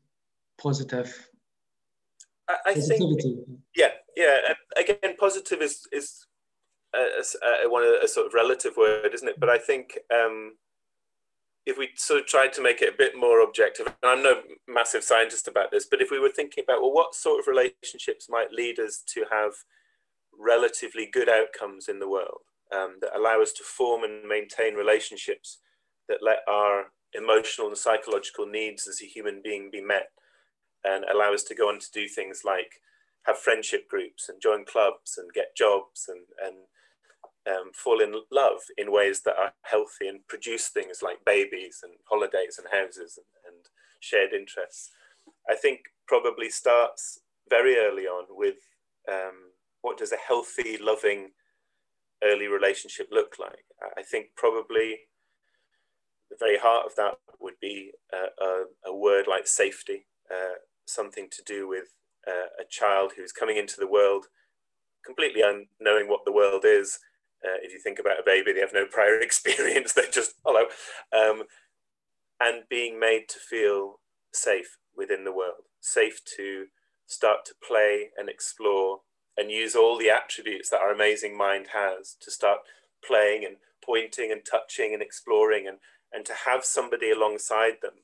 positive 0.59 1.27
I, 2.49 2.55
I 2.67 2.73
think 2.73 3.21
yeah 3.75 3.89
yeah 4.15 4.53
again 4.75 5.15
positive 5.19 5.61
is 5.61 5.87
is 5.91 6.25
a, 6.95 7.69
one 7.69 7.83
a, 7.83 8.05
a 8.05 8.07
sort 8.07 8.27
of 8.27 8.33
relative 8.33 8.75
word 8.77 9.13
isn't 9.13 9.27
it? 9.27 9.39
But 9.39 9.49
I 9.49 9.57
think 9.57 9.97
um, 10.13 10.53
if 11.65 11.77
we 11.77 11.89
sort 11.95 12.21
of 12.21 12.25
tried 12.25 12.53
to 12.53 12.61
make 12.61 12.81
it 12.81 12.93
a 12.93 12.97
bit 12.97 13.17
more 13.17 13.41
objective, 13.41 13.87
and 13.87 13.95
I'm 14.03 14.23
no 14.23 14.41
massive 14.67 15.03
scientist 15.03 15.47
about 15.47 15.69
this, 15.69 15.85
but 15.89 16.01
if 16.01 16.11
we 16.11 16.19
were 16.19 16.29
thinking 16.29 16.63
about, 16.63 16.81
well, 16.81 16.93
what 16.93 17.13
sort 17.13 17.39
of 17.39 17.47
relationships 17.47 18.27
might 18.29 18.53
lead 18.53 18.79
us 18.79 19.03
to 19.13 19.25
have 19.31 19.51
relatively 20.39 21.09
good 21.11 21.27
outcomes 21.27 21.89
in 21.89 21.99
the 21.99 22.07
world 22.07 22.41
um, 22.73 22.95
that 23.01 23.15
allow 23.15 23.41
us 23.41 23.51
to 23.53 23.63
form 23.63 24.03
and 24.03 24.23
maintain 24.27 24.75
relationships 24.75 25.59
that 26.07 26.19
let 26.23 26.39
our 26.47 26.85
emotional 27.13 27.67
and 27.67 27.77
psychological 27.77 28.45
needs 28.45 28.87
as 28.87 29.01
a 29.01 29.05
human 29.05 29.41
being 29.43 29.69
be 29.71 29.81
met 29.81 30.09
and 30.83 31.05
allow 31.05 31.33
us 31.33 31.43
to 31.43 31.55
go 31.55 31.69
on 31.69 31.79
to 31.79 31.91
do 31.93 32.07
things 32.07 32.41
like 32.45 32.81
have 33.25 33.37
friendship 33.37 33.89
groups 33.89 34.29
and 34.29 34.41
join 34.41 34.65
clubs 34.65 35.17
and 35.17 35.33
get 35.33 35.55
jobs 35.55 36.09
and, 36.09 36.21
and 36.45 36.57
um, 37.47 37.71
fall 37.73 38.01
in 38.01 38.13
love 38.31 38.59
in 38.77 38.91
ways 38.91 39.21
that 39.21 39.37
are 39.37 39.53
healthy 39.63 40.07
and 40.07 40.25
produce 40.27 40.69
things 40.69 41.01
like 41.01 41.25
babies 41.25 41.79
and 41.83 41.93
holidays 42.09 42.59
and 42.59 42.67
houses 42.71 43.17
and, 43.17 43.53
and 43.53 43.65
shared 43.99 44.33
interests. 44.33 44.89
I 45.49 45.55
think 45.55 45.81
probably 46.07 46.49
starts 46.49 47.19
very 47.49 47.77
early 47.77 48.03
on 48.03 48.25
with 48.29 48.57
um, 49.11 49.51
what 49.81 49.97
does 49.97 50.11
a 50.11 50.17
healthy, 50.17 50.77
loving 50.77 51.31
early 52.23 52.47
relationship 52.47 53.07
look 53.11 53.35
like? 53.39 53.65
I 53.97 54.03
think 54.03 54.27
probably 54.35 54.99
the 56.37 56.45
very 56.45 56.57
heart 56.57 56.85
of 56.85 56.95
that 56.95 57.15
would 57.39 57.59
be 57.61 57.91
a, 58.13 58.43
a, 58.43 58.63
a 58.87 58.95
word 58.95 59.25
like 59.27 59.47
safety, 59.47 60.05
uh, 60.31 60.55
something 60.85 61.27
to 61.31 61.41
do 61.45 61.67
with 61.67 61.93
uh, 62.27 62.49
a 62.59 62.65
child 62.69 63.13
who's 63.15 63.31
coming 63.31 63.57
into 63.57 63.79
the 63.79 63.87
world 63.87 64.27
completely 65.05 65.41
unknowing 65.41 66.09
what 66.09 66.25
the 66.25 66.31
world 66.31 66.65
is. 66.65 66.99
Uh, 67.43 67.57
if 67.61 67.71
you 67.71 67.79
think 67.79 67.99
about 67.99 68.19
a 68.19 68.25
baby, 68.25 68.51
they 68.51 68.59
have 68.59 68.73
no 68.73 68.85
prior 68.85 69.19
experience, 69.21 69.93
they're 69.93 70.11
just, 70.11 70.33
hello. 70.45 70.65
Um, 71.15 71.43
and 72.39 72.63
being 72.69 72.99
made 72.99 73.29
to 73.29 73.39
feel 73.39 73.99
safe 74.33 74.77
within 74.95 75.23
the 75.23 75.31
world, 75.31 75.65
safe 75.79 76.21
to 76.37 76.65
start 77.07 77.45
to 77.45 77.53
play 77.65 78.09
and 78.17 78.29
explore 78.29 79.01
and 79.37 79.49
use 79.49 79.75
all 79.75 79.97
the 79.97 80.09
attributes 80.09 80.69
that 80.69 80.81
our 80.81 80.91
amazing 80.91 81.37
mind 81.37 81.67
has 81.73 82.15
to 82.19 82.29
start 82.29 82.59
playing 83.05 83.45
and 83.45 83.57
pointing 83.83 84.31
and 84.31 84.41
touching 84.49 84.93
and 84.93 85.01
exploring 85.01 85.67
and, 85.67 85.77
and 86.13 86.25
to 86.25 86.33
have 86.45 86.63
somebody 86.63 87.11
alongside 87.11 87.77
them 87.81 88.03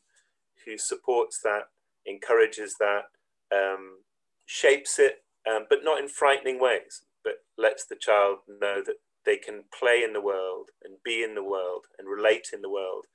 who 0.66 0.78
supports 0.78 1.40
that, 1.44 1.64
encourages 2.06 2.76
that, 2.80 3.04
um, 3.52 4.00
shapes 4.46 5.00
it, 5.00 5.24
um, 5.50 5.66
but 5.70 5.84
not 5.84 6.00
in 6.00 6.08
frightening 6.08 6.60
ways, 6.60 7.04
but 7.24 7.46
lets 7.58 7.86
the 7.86 7.96
child 7.96 8.40
know 8.48 8.82
that 8.86 8.98
they 9.26 9.38
can 9.38 9.64
play 9.78 10.04
in 10.04 10.14
the 10.14 10.22
world 10.22 10.70
and 10.84 10.96
be 11.04 11.24
in 11.24 11.36
the 11.36 11.44
world 11.44 11.86
and 11.98 12.08
relate 12.08 12.50
in 12.54 12.62
the 12.62 12.70
world 12.70 13.06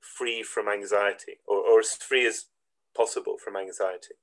free 0.00 0.42
from 0.42 0.68
anxiety 0.68 1.38
or, 1.46 1.58
or 1.58 1.80
as 1.80 1.94
free 1.94 2.26
as 2.26 2.46
possible 2.96 3.36
from 3.42 3.56
anxiety. 3.56 4.14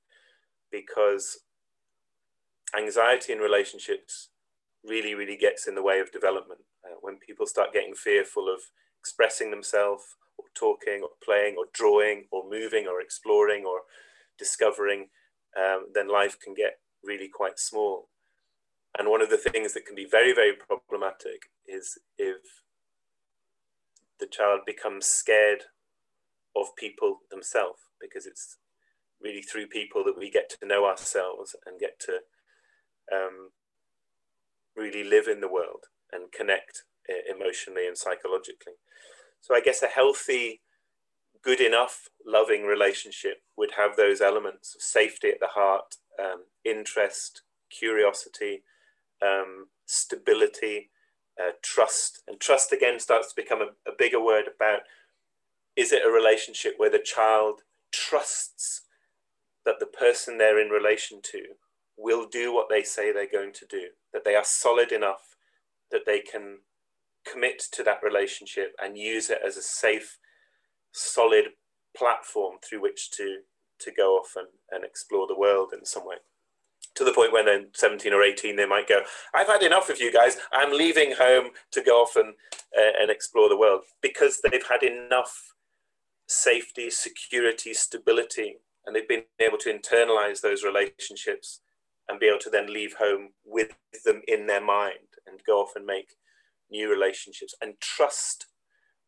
Because 0.70 1.40
anxiety 2.76 3.32
in 3.32 3.38
relationships 3.38 4.28
really 4.84 5.14
really 5.14 5.36
gets 5.36 5.66
in 5.66 5.74
the 5.74 5.82
way 5.82 6.00
of 6.00 6.12
development. 6.12 6.60
Uh, 6.84 6.96
when 7.00 7.16
people 7.16 7.46
start 7.46 7.72
getting 7.72 7.94
fearful 7.94 8.52
of 8.52 8.60
expressing 9.02 9.50
themselves 9.50 10.04
or 10.38 10.44
talking 10.54 11.02
or 11.02 11.10
playing 11.24 11.56
or 11.58 11.66
drawing 11.72 12.24
or 12.30 12.48
moving 12.48 12.86
or 12.86 13.00
exploring 13.00 13.64
or 13.66 13.80
discovering 14.38 15.08
um, 15.58 15.86
then 15.94 16.08
life 16.08 16.36
can 16.42 16.54
get 16.54 16.78
really 17.04 17.28
quite 17.28 17.58
small 17.58 18.08
and 18.98 19.08
one 19.08 19.22
of 19.22 19.30
the 19.30 19.38
things 19.38 19.72
that 19.72 19.86
can 19.86 19.94
be 19.94 20.06
very, 20.10 20.34
very 20.34 20.52
problematic 20.52 21.48
is 21.66 21.98
if 22.18 22.62
the 24.20 24.26
child 24.26 24.60
becomes 24.66 25.06
scared 25.06 25.64
of 26.54 26.76
people 26.76 27.20
themselves, 27.30 27.80
because 28.00 28.26
it's 28.26 28.58
really 29.20 29.40
through 29.40 29.66
people 29.66 30.04
that 30.04 30.18
we 30.18 30.30
get 30.30 30.50
to 30.50 30.66
know 30.66 30.84
ourselves 30.84 31.56
and 31.64 31.80
get 31.80 31.98
to 32.00 32.18
um, 33.12 33.50
really 34.76 35.02
live 35.02 35.26
in 35.26 35.40
the 35.40 35.48
world 35.50 35.84
and 36.12 36.30
connect 36.30 36.82
emotionally 37.08 37.86
and 37.86 37.96
psychologically. 37.96 38.74
So 39.42 39.54
I 39.54 39.60
guess 39.60 39.82
a 39.82 39.88
healthy, 39.88 40.60
good 41.42 41.60
enough, 41.60 42.08
loving 42.24 42.64
relationship 42.64 43.42
would 43.56 43.72
have 43.76 43.96
those 43.96 44.20
elements 44.20 44.74
of 44.74 44.82
safety 44.82 45.28
at 45.28 45.40
the 45.40 45.48
heart, 45.48 45.96
um, 46.18 46.44
interest, 46.64 47.42
curiosity, 47.68 48.62
um, 49.20 49.66
stability, 49.86 50.90
uh, 51.40 51.50
trust. 51.62 52.22
And 52.28 52.40
trust 52.40 52.72
again 52.72 53.00
starts 53.00 53.28
to 53.28 53.36
become 53.36 53.60
a, 53.60 53.90
a 53.90 53.94
bigger 53.98 54.22
word 54.22 54.44
about 54.54 54.80
is 55.74 55.92
it 55.92 56.06
a 56.06 56.10
relationship 56.10 56.74
where 56.76 56.90
the 56.90 56.98
child 56.98 57.62
trusts 57.92 58.82
that 59.64 59.80
the 59.80 59.86
person 59.86 60.38
they're 60.38 60.60
in 60.60 60.68
relation 60.68 61.20
to 61.22 61.42
will 61.96 62.28
do 62.28 62.52
what 62.52 62.68
they 62.68 62.82
say 62.82 63.12
they're 63.12 63.26
going 63.30 63.52
to 63.52 63.66
do, 63.66 63.88
that 64.12 64.24
they 64.24 64.34
are 64.34 64.44
solid 64.44 64.92
enough 64.92 65.36
that 65.90 66.06
they 66.06 66.20
can 66.20 66.58
commit 67.30 67.62
to 67.72 67.82
that 67.84 68.02
relationship 68.02 68.74
and 68.82 68.98
use 68.98 69.30
it 69.30 69.38
as 69.46 69.56
a 69.56 69.62
safe, 69.62 70.18
solid 70.92 71.46
platform 71.96 72.56
through 72.62 72.82
which 72.82 73.10
to, 73.12 73.38
to 73.80 73.90
go 73.92 74.16
off 74.16 74.34
and, 74.36 74.48
and 74.70 74.84
explore 74.84 75.26
the 75.26 75.38
world 75.38 75.72
in 75.72 75.84
some 75.84 76.06
way. 76.06 76.16
To 76.96 77.04
the 77.04 77.12
point 77.12 77.32
when 77.32 77.46
they're 77.46 77.64
17 77.74 78.12
or 78.12 78.22
18 78.22 78.54
they 78.56 78.66
might 78.66 78.86
go 78.86 79.00
i've 79.32 79.46
had 79.46 79.62
enough 79.62 79.88
of 79.88 79.98
you 79.98 80.12
guys. 80.12 80.36
I'm 80.52 80.76
leaving 80.76 81.14
home 81.18 81.50
to 81.70 81.82
go 81.82 82.02
off 82.02 82.16
and, 82.16 82.34
uh, 82.76 83.00
and 83.00 83.10
explore 83.10 83.48
the 83.48 83.56
world 83.56 83.82
because 84.02 84.40
they've 84.42 84.66
had 84.68 84.82
enough 84.82 85.54
safety 86.26 86.90
security 86.90 87.72
stability 87.72 88.56
and 88.84 88.94
they've 88.94 89.08
been 89.08 89.24
able 89.40 89.58
to 89.58 89.72
internalize 89.72 90.40
those 90.40 90.64
relationships 90.64 91.60
and 92.08 92.18
be 92.18 92.26
able 92.26 92.38
to 92.40 92.50
then 92.50 92.72
leave 92.72 92.94
home 92.94 93.30
with 93.44 93.74
them 94.04 94.22
in 94.26 94.46
their 94.46 94.64
mind 94.64 94.98
and 95.26 95.40
go 95.46 95.58
off 95.58 95.72
and 95.76 95.86
make 95.86 96.16
new 96.72 96.90
relationships 96.90 97.54
and 97.60 97.74
trust 97.80 98.46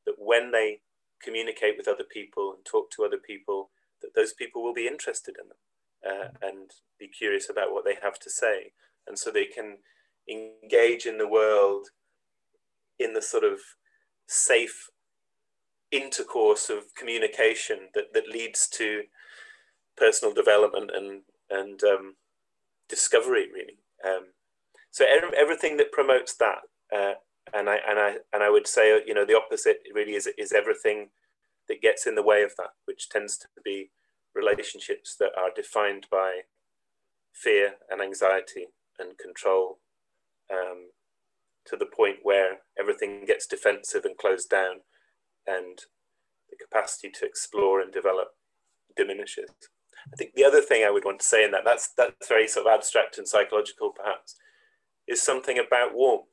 that 0.06 0.14
when 0.18 0.52
they 0.52 0.80
communicate 1.22 1.76
with 1.76 1.88
other 1.88 2.04
people 2.04 2.52
and 2.54 2.64
talk 2.64 2.90
to 2.90 3.04
other 3.04 3.18
people 3.18 3.70
that 4.02 4.14
those 4.14 4.34
people 4.34 4.62
will 4.62 4.74
be 4.74 4.86
interested 4.86 5.34
in 5.40 5.48
them 5.48 5.56
uh, 6.06 6.46
and 6.46 6.70
be 7.00 7.08
curious 7.08 7.48
about 7.48 7.72
what 7.72 7.84
they 7.84 7.96
have 8.02 8.18
to 8.20 8.30
say. 8.30 8.72
And 9.08 9.18
so 9.18 9.30
they 9.30 9.46
can 9.46 9.78
engage 10.28 11.06
in 11.06 11.18
the 11.18 11.28
world 11.28 11.88
in 12.98 13.14
the 13.14 13.22
sort 13.22 13.44
of 13.44 13.58
safe 14.28 14.90
intercourse 15.90 16.68
of 16.68 16.94
communication 16.96 17.88
that, 17.94 18.12
that 18.12 18.28
leads 18.28 18.68
to 18.68 19.02
personal 19.96 20.34
development 20.34 20.90
and, 20.92 21.22
and 21.50 21.82
um, 21.84 22.14
discovery, 22.88 23.46
really. 23.52 23.78
Um, 24.04 24.26
so 24.90 25.04
everything 25.36 25.76
that 25.78 25.92
promotes 25.92 26.36
that, 26.36 26.58
uh, 26.94 27.14
and 27.52 27.68
I 27.68 27.78
and 27.88 27.98
I 27.98 28.16
and 28.32 28.42
I 28.42 28.50
would 28.50 28.66
say, 28.66 29.02
you 29.06 29.14
know, 29.14 29.24
the 29.24 29.36
opposite 29.36 29.78
really 29.92 30.14
is 30.14 30.28
is 30.38 30.52
everything 30.52 31.08
that 31.68 31.82
gets 31.82 32.06
in 32.06 32.14
the 32.14 32.22
way 32.22 32.42
of 32.42 32.52
that, 32.56 32.70
which 32.86 33.08
tends 33.08 33.38
to 33.38 33.48
be 33.64 33.90
relationships 34.34 35.16
that 35.18 35.30
are 35.36 35.50
defined 35.54 36.06
by 36.10 36.40
fear 37.32 37.74
and 37.90 38.00
anxiety 38.00 38.66
and 38.98 39.18
control 39.18 39.78
um, 40.52 40.90
to 41.66 41.76
the 41.76 41.86
point 41.86 42.16
where 42.22 42.58
everything 42.78 43.24
gets 43.26 43.46
defensive 43.46 44.04
and 44.04 44.16
closed 44.16 44.50
down 44.50 44.80
and 45.46 45.80
the 46.50 46.56
capacity 46.56 47.10
to 47.10 47.26
explore 47.26 47.80
and 47.80 47.92
develop 47.92 48.28
diminishes. 48.96 49.50
I 50.12 50.16
think 50.16 50.34
the 50.34 50.44
other 50.44 50.60
thing 50.60 50.84
I 50.84 50.90
would 50.90 51.04
want 51.04 51.20
to 51.20 51.26
say 51.26 51.44
in 51.44 51.50
that, 51.52 51.64
that's, 51.64 51.92
that's 51.96 52.28
very 52.28 52.46
sort 52.46 52.66
of 52.66 52.72
abstract 52.72 53.18
and 53.18 53.26
psychological 53.26 53.90
perhaps, 53.90 54.36
is 55.08 55.22
something 55.22 55.58
about 55.58 55.94
warmth 55.94 56.26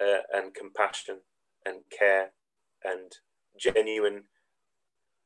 uh, 0.00 0.22
and 0.32 0.54
compassion 0.54 1.20
and 1.64 1.82
care 1.96 2.32
and 2.84 3.12
genuine 3.58 4.24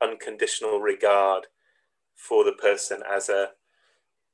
unconditional 0.03 0.81
regard 0.81 1.47
for 2.17 2.45
the 2.45 2.53
person 2.53 3.03
as 3.11 3.29
a 3.29 3.51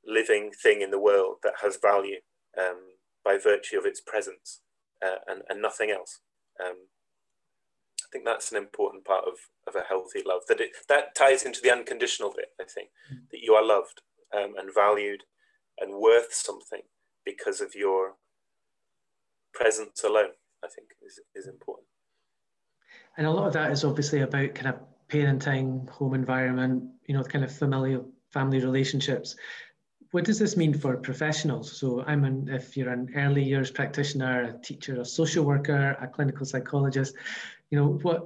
living 0.07 0.51
thing 0.51 0.81
in 0.81 0.91
the 0.91 0.99
world 0.99 1.37
that 1.43 1.55
has 1.63 1.79
value 1.81 2.21
um, 2.59 2.79
by 3.25 3.37
virtue 3.37 3.79
of 3.79 3.85
its 3.85 4.01
presence 4.01 4.61
uh, 5.05 5.19
and, 5.27 5.43
and 5.49 5.61
nothing 5.61 5.91
else. 5.91 6.21
Um, 6.65 6.89
I 8.01 8.09
think 8.11 8.25
that's 8.25 8.51
an 8.51 8.57
important 8.57 9.05
part 9.05 9.25
of, 9.27 9.35
of 9.67 9.75
a 9.79 9.87
healthy 9.87 10.23
love. 10.25 10.43
That 10.49 10.61
it 10.61 10.71
that 10.89 11.15
ties 11.15 11.43
into 11.43 11.61
the 11.63 11.71
unconditional 11.71 12.33
bit. 12.35 12.49
I 12.59 12.65
think 12.65 12.89
mm. 13.13 13.29
that 13.31 13.41
you 13.43 13.53
are 13.53 13.65
loved 13.65 14.01
um, 14.35 14.55
and 14.59 14.73
valued 14.75 15.25
and 15.79 16.01
worth 16.01 16.33
something 16.33 16.83
because 17.25 17.61
of 17.61 17.75
your 17.75 18.15
presence 19.59 20.05
alone. 20.05 20.33
I 20.65 20.69
think 20.69 20.89
is 21.07 21.21
is 21.35 21.47
important. 21.47 21.87
And 23.17 23.27
a 23.27 23.31
lot 23.31 23.49
of 23.49 23.53
that 23.55 23.73
is 23.73 23.85
obviously 23.85 24.21
about 24.21 24.55
kind 24.55 24.69
of 24.69 24.81
parenting, 25.09 25.89
home 25.89 26.15
environment, 26.15 26.85
you 27.07 27.15
know, 27.15 27.25
kind 27.25 27.45
of 27.45 27.53
familial 27.53 28.09
family 28.33 28.61
relationships. 28.61 29.37
What 30.13 30.25
does 30.25 30.39
this 30.39 30.57
mean 30.57 30.73
for 30.73 30.97
professionals? 30.97 31.79
So, 31.79 32.03
I'm 32.07 32.25
an 32.25 32.49
if 32.49 32.77
you're 32.77 32.93
an 32.93 33.11
early 33.15 33.43
years 33.43 33.71
practitioner, 33.71 34.35
a 34.43 34.63
teacher, 34.63 35.01
a 35.01 35.05
social 35.05 35.45
worker, 35.45 35.97
a 36.01 36.07
clinical 36.07 36.47
psychologist, 36.47 37.15
you 37.71 37.79
know, 37.79 37.99
what 38.03 38.21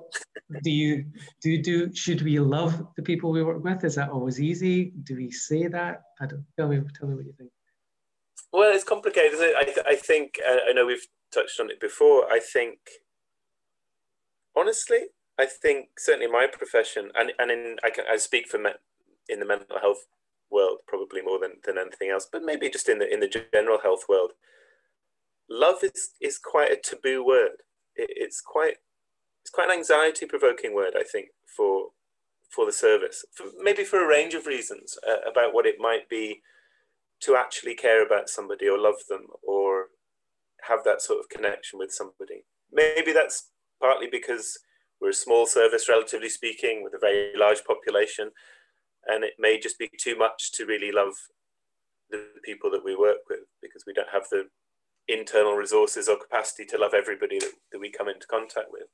do 0.63 0.71
you 0.71 1.07
do? 1.41 1.61
Do 1.61 1.95
should 1.95 2.23
we 2.23 2.39
love 2.39 2.87
the 2.97 3.03
people 3.03 3.33
we 3.33 3.43
work 3.43 3.65
with? 3.65 3.85
Is 3.85 3.97
that 3.97 4.11
always 4.11 4.41
easy? 4.41 4.93
Do 5.03 5.17
we 5.17 5.31
say 5.31 5.67
that? 5.67 6.03
I 6.21 6.27
don't. 6.27 6.47
Tell 6.57 6.69
me. 6.69 6.81
Tell 6.99 7.09
me 7.09 7.17
what 7.17 7.25
you 7.25 7.35
think. 7.37 7.51
Well, 8.53 8.75
it's 8.75 8.85
complicated. 8.85 9.41
I, 9.41 9.65
th- 9.65 9.87
I 9.87 9.97
think 9.97 10.39
uh, 10.47 10.59
I 10.69 10.73
know 10.75 10.87
we've 10.87 11.07
touched 11.33 11.61
on 11.61 11.71
it 11.71 11.81
before. 11.81 12.31
I 12.31 12.39
think 12.41 12.79
honestly, 14.57 15.07
I 15.39 15.47
think 15.47 15.91
certainly 15.99 16.31
my 16.31 16.47
profession, 16.47 17.11
and 17.15 17.33
and 17.39 17.51
in 17.51 17.77
I 17.85 17.91
can 17.91 18.05
I 18.11 18.17
speak 18.17 18.49
for 18.49 18.59
me, 18.59 18.71
in 19.29 19.41
the 19.41 19.47
mental 19.47 19.79
health 19.81 20.07
world 20.51 20.79
probably 20.87 21.23
more 21.23 21.39
than, 21.39 21.53
than 21.65 21.79
anything 21.79 22.11
else, 22.11 22.29
but 22.31 22.43
maybe 22.43 22.69
just 22.69 22.89
in 22.89 22.99
the 22.99 23.13
in 23.13 23.21
the 23.21 23.47
general 23.53 23.79
health 23.83 24.05
world, 24.09 24.33
love 25.49 25.83
is 25.83 26.11
is 26.21 26.39
quite 26.39 26.71
a 26.71 26.77
taboo 26.77 27.25
word. 27.25 27.63
It, 27.97 28.11
it's 28.11 28.41
quite 28.41 28.77
it's 29.43 29.51
quite 29.51 29.69
an 29.69 29.77
anxiety 29.77 30.27
provoking 30.27 30.75
word, 30.75 30.95
I 30.97 31.03
think, 31.03 31.29
for 31.57 31.89
for 32.51 32.67
the 32.67 32.73
service, 32.73 33.25
for, 33.33 33.47
maybe 33.63 33.83
for 33.83 34.05
a 34.05 34.09
range 34.09 34.35
of 34.35 34.47
reasons 34.47 34.99
uh, 35.09 35.29
about 35.29 35.55
what 35.55 35.67
it 35.67 35.77
might 35.79 36.09
be 36.11 36.43
to 37.21 37.35
actually 37.35 37.75
care 37.75 38.05
about 38.05 38.29
somebody 38.29 38.69
or 38.69 38.79
love 38.79 38.97
them 39.09 39.27
or 39.43 39.82
have 40.69 40.85
that 40.85 41.03
sort 41.03 41.21
of 41.21 41.29
connection 41.29 41.79
with 41.79 41.93
somebody. 41.93 42.45
Maybe 42.73 43.13
that's 43.13 43.51
partly 43.81 44.09
because 44.11 44.59
we're 45.01 45.11
a 45.11 45.15
small 45.15 45.47
service, 45.47 45.89
relatively 45.89 46.29
speaking, 46.29 46.83
with 46.83 46.95
a 46.95 46.99
very 46.99 47.33
large 47.37 47.65
population, 47.65 48.31
and 49.07 49.25
it 49.25 49.35
may 49.39 49.59
just 49.59 49.79
be 49.79 49.91
too 49.99 50.17
much 50.17 50.53
to 50.53 50.65
really 50.65 50.93
love 50.93 51.15
the 52.11 52.27
people 52.45 52.71
that 52.71 52.85
we 52.85 52.95
work 52.95 53.19
with 53.29 53.41
because 53.61 53.85
we 53.87 53.93
don't 53.93 54.13
have 54.13 54.25
the 54.31 54.45
internal 55.09 55.55
resources 55.55 56.09
or 56.09 56.17
capacity 56.17 56.65
to 56.65 56.79
love 56.79 56.95
everybody 56.95 57.39
that, 57.39 57.53
that 57.73 57.81
we 57.81 57.91
come 57.91 58.09
into 58.09 58.27
contact 58.27 58.69
with. 58.71 58.87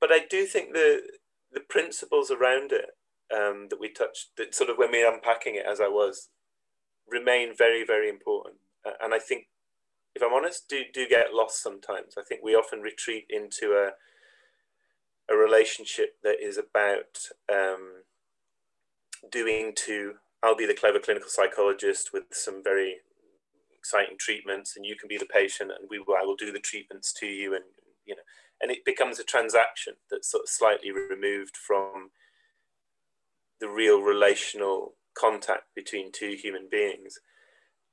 But 0.00 0.10
I 0.10 0.22
do 0.28 0.46
think 0.46 0.72
the 0.72 1.02
the 1.52 1.60
principles 1.60 2.30
around 2.30 2.72
it 2.72 2.86
um, 3.34 3.66
that 3.70 3.80
we 3.80 3.92
touched, 3.92 4.30
that 4.36 4.54
sort 4.54 4.70
of 4.70 4.78
when 4.78 4.90
we 4.90 5.02
are 5.02 5.12
unpacking 5.12 5.54
it 5.54 5.66
as 5.70 5.80
I 5.80 5.88
was, 5.88 6.28
remain 7.06 7.54
very, 7.56 7.84
very 7.84 8.08
important. 8.08 8.56
And 9.02 9.14
I 9.14 9.18
think 9.18 9.46
if 10.14 10.22
I'm 10.22 10.32
honest, 10.32 10.68
do 10.68 10.82
do 10.92 11.08
get 11.08 11.32
lost 11.32 11.62
sometimes. 11.62 12.14
I 12.18 12.22
think 12.22 12.42
we 12.42 12.54
often 12.54 12.80
retreat 12.80 13.26
into 13.30 13.72
a 13.72 13.92
a 15.32 15.36
relationship 15.36 16.16
that 16.22 16.36
is 16.42 16.58
about 16.58 17.18
um, 17.52 18.02
doing 19.30 19.72
to. 19.86 20.14
I'll 20.42 20.56
be 20.56 20.66
the 20.66 20.74
clever 20.74 20.98
clinical 20.98 21.28
psychologist 21.28 22.10
with 22.12 22.24
some 22.32 22.62
very 22.64 22.96
exciting 23.76 24.16
treatments, 24.18 24.76
and 24.76 24.84
you 24.84 24.96
can 24.96 25.08
be 25.08 25.16
the 25.16 25.26
patient, 25.26 25.70
and 25.70 25.88
we 25.88 25.98
will, 25.98 26.16
I 26.20 26.24
will 26.24 26.36
do 26.36 26.52
the 26.52 26.58
treatments 26.58 27.12
to 27.14 27.26
you, 27.26 27.54
and 27.54 27.64
you 28.04 28.16
know, 28.16 28.22
and 28.60 28.70
it 28.70 28.84
becomes 28.84 29.18
a 29.18 29.24
transaction 29.24 29.94
that's 30.10 30.30
sort 30.30 30.44
of 30.44 30.48
slightly 30.48 30.90
removed 30.90 31.56
from 31.56 32.10
the 33.60 33.68
real 33.68 34.00
relational 34.00 34.94
contact 35.14 35.64
between 35.74 36.10
two 36.10 36.36
human 36.40 36.68
beings. 36.70 37.18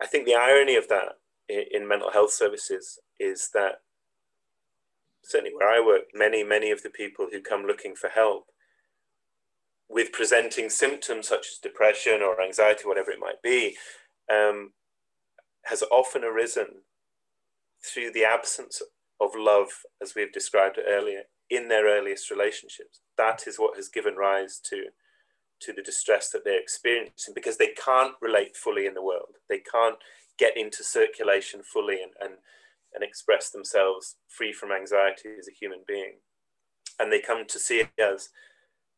I 0.02 0.08
think 0.08 0.26
the 0.26 0.36
irony 0.36 0.76
of 0.76 0.88
that 0.90 1.18
in, 1.50 1.88
mental 1.88 2.12
health 2.12 2.32
services 2.32 3.00
is 3.20 3.50
that 3.54 3.82
certainly 5.24 5.52
where 5.56 5.70
I 5.70 5.86
work, 5.86 6.04
many, 6.14 6.44
many 6.44 6.72
of 6.72 6.84
the 6.84 6.90
people 6.90 7.28
who 7.32 7.42
come 7.42 7.64
looking 7.64 7.96
for 7.96 8.10
help 8.10 8.46
with 9.90 10.12
presenting 10.12 10.70
symptoms 10.70 11.28
such 11.28 11.48
as 11.52 11.60
depression 11.62 12.22
or 12.22 12.42
anxiety, 12.42 12.84
whatever 12.86 13.12
it 13.12 13.20
might 13.20 13.42
be, 13.42 13.76
um, 14.32 14.72
has 15.66 15.84
often 15.92 16.24
arisen 16.24 16.68
through 17.84 18.12
the 18.12 18.24
absence 18.24 18.82
of 19.20 19.32
love, 19.36 19.70
as 20.02 20.14
we've 20.16 20.32
described 20.32 20.80
earlier, 20.88 21.24
in 21.50 21.68
their 21.68 21.86
earliest 21.86 22.30
relationships. 22.30 23.02
That 23.18 23.48
is 23.48 23.58
what 23.58 23.76
has 23.76 23.90
given 23.90 24.16
rise 24.16 24.60
to, 24.70 24.86
to 25.62 25.74
the 25.74 25.82
distress 25.82 26.30
that 26.30 26.46
they're 26.46 26.60
experiencing 26.62 27.34
because 27.34 27.58
they 27.58 27.74
can't 27.84 28.14
relate 28.22 28.56
fully 28.56 28.86
in 28.86 28.94
the 28.94 29.04
world. 29.04 29.36
They 29.50 29.60
can't 29.60 29.98
get 30.40 30.58
into 30.58 30.84
circulation 30.84 31.62
fully 31.62 32.02
and, 32.02 32.14
and, 32.20 32.40
and 32.94 33.04
express 33.04 33.50
themselves 33.50 34.16
free 34.28 34.54
from 34.54 34.72
anxiety 34.72 35.30
as 35.38 35.48
a 35.48 35.58
human 35.60 35.82
being. 35.88 36.14
And 36.98 37.12
they 37.12 37.20
come 37.20 37.46
to 37.46 37.60
see 37.60 37.84
us. 38.02 38.30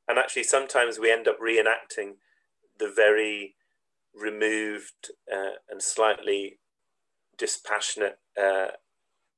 And 0.08 0.18
actually, 0.18 0.44
sometimes 0.44 1.00
we 1.00 1.12
end 1.12 1.28
up 1.28 1.40
reenacting 1.40 2.14
the 2.80 2.92
very 2.96 3.56
removed 4.14 5.12
uh, 5.32 5.58
and 5.70 5.82
slightly 5.82 6.60
dispassionate 7.38 8.20
uh, 8.42 8.68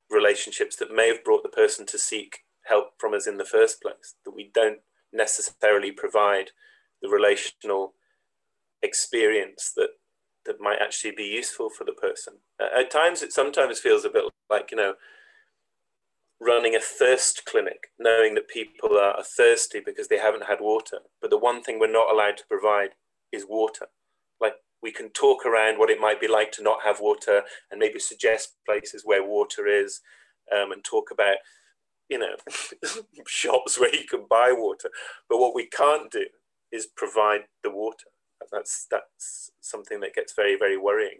relationships 0.09 0.75
that 0.75 0.93
may 0.93 1.07
have 1.07 1.23
brought 1.23 1.43
the 1.43 1.49
person 1.49 1.85
to 1.87 1.97
seek 1.97 2.39
help 2.65 2.93
from 2.97 3.13
us 3.13 3.27
in 3.27 3.37
the 3.37 3.45
first 3.45 3.81
place, 3.81 4.15
that 4.25 4.35
we 4.35 4.49
don't 4.53 4.79
necessarily 5.11 5.91
provide 5.91 6.51
the 7.01 7.09
relational 7.09 7.93
experience 8.81 9.71
that 9.75 9.89
that 10.45 10.59
might 10.59 10.81
actually 10.81 11.11
be 11.11 11.23
useful 11.23 11.69
for 11.69 11.83
the 11.83 11.93
person. 11.93 12.35
At 12.59 12.91
times, 12.91 13.21
it 13.21 13.33
sometimes 13.33 13.79
feels 13.79 14.05
a 14.05 14.09
bit 14.09 14.23
like, 14.49 14.71
you 14.71 14.77
know, 14.77 14.93
running 16.39 16.75
a 16.75 16.79
thirst 16.79 17.45
clinic, 17.45 17.87
knowing 17.97 18.35
that 18.35 18.47
people 18.47 18.97
are 18.97 19.23
thirsty 19.23 19.81
because 19.83 20.07
they 20.07 20.17
haven't 20.17 20.45
had 20.45 20.59
water. 20.59 20.99
But 21.21 21.29
the 21.29 21.37
one 21.37 21.63
thing 21.63 21.79
we're 21.79 21.91
not 21.91 22.11
allowed 22.11 22.37
to 22.37 22.47
provide 22.49 22.89
is 23.31 23.45
water. 23.47 23.87
Like 24.41 24.55
we 24.81 24.91
can 24.91 25.09
talk 25.09 25.45
around 25.45 25.79
what 25.79 25.89
it 25.89 26.01
might 26.01 26.19
be 26.19 26.27
like 26.27 26.51
to 26.53 26.63
not 26.63 26.83
have 26.83 26.99
water 26.99 27.43
and 27.71 27.79
maybe 27.79 27.99
suggest 27.99 28.55
places 28.65 29.03
where 29.05 29.25
water 29.25 29.67
is 29.67 30.01
um, 30.53 30.71
and 30.71 30.83
talk 30.83 31.09
about, 31.11 31.37
you 32.09 32.19
know, 32.19 32.35
shops 33.27 33.79
where 33.79 33.95
you 33.95 34.05
can 34.09 34.25
buy 34.29 34.51
water. 34.51 34.89
But 35.29 35.39
what 35.39 35.55
we 35.55 35.67
can't 35.67 36.11
do 36.11 36.25
is 36.71 36.87
provide 36.87 37.41
the 37.63 37.71
water 37.71 38.07
that's 38.53 38.87
that's 38.89 39.51
something 39.61 39.99
that 40.01 40.15
gets 40.15 40.33
very 40.33 40.57
very 40.57 40.77
worrying. 40.77 41.19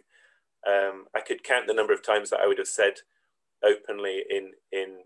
Um, 0.66 1.06
I 1.14 1.20
could 1.20 1.44
count 1.44 1.66
the 1.66 1.74
number 1.74 1.92
of 1.92 2.02
times 2.02 2.30
that 2.30 2.40
I 2.40 2.46
would 2.46 2.58
have 2.58 2.68
said 2.68 2.94
openly 3.62 4.22
in 4.30 4.52
in 4.72 4.98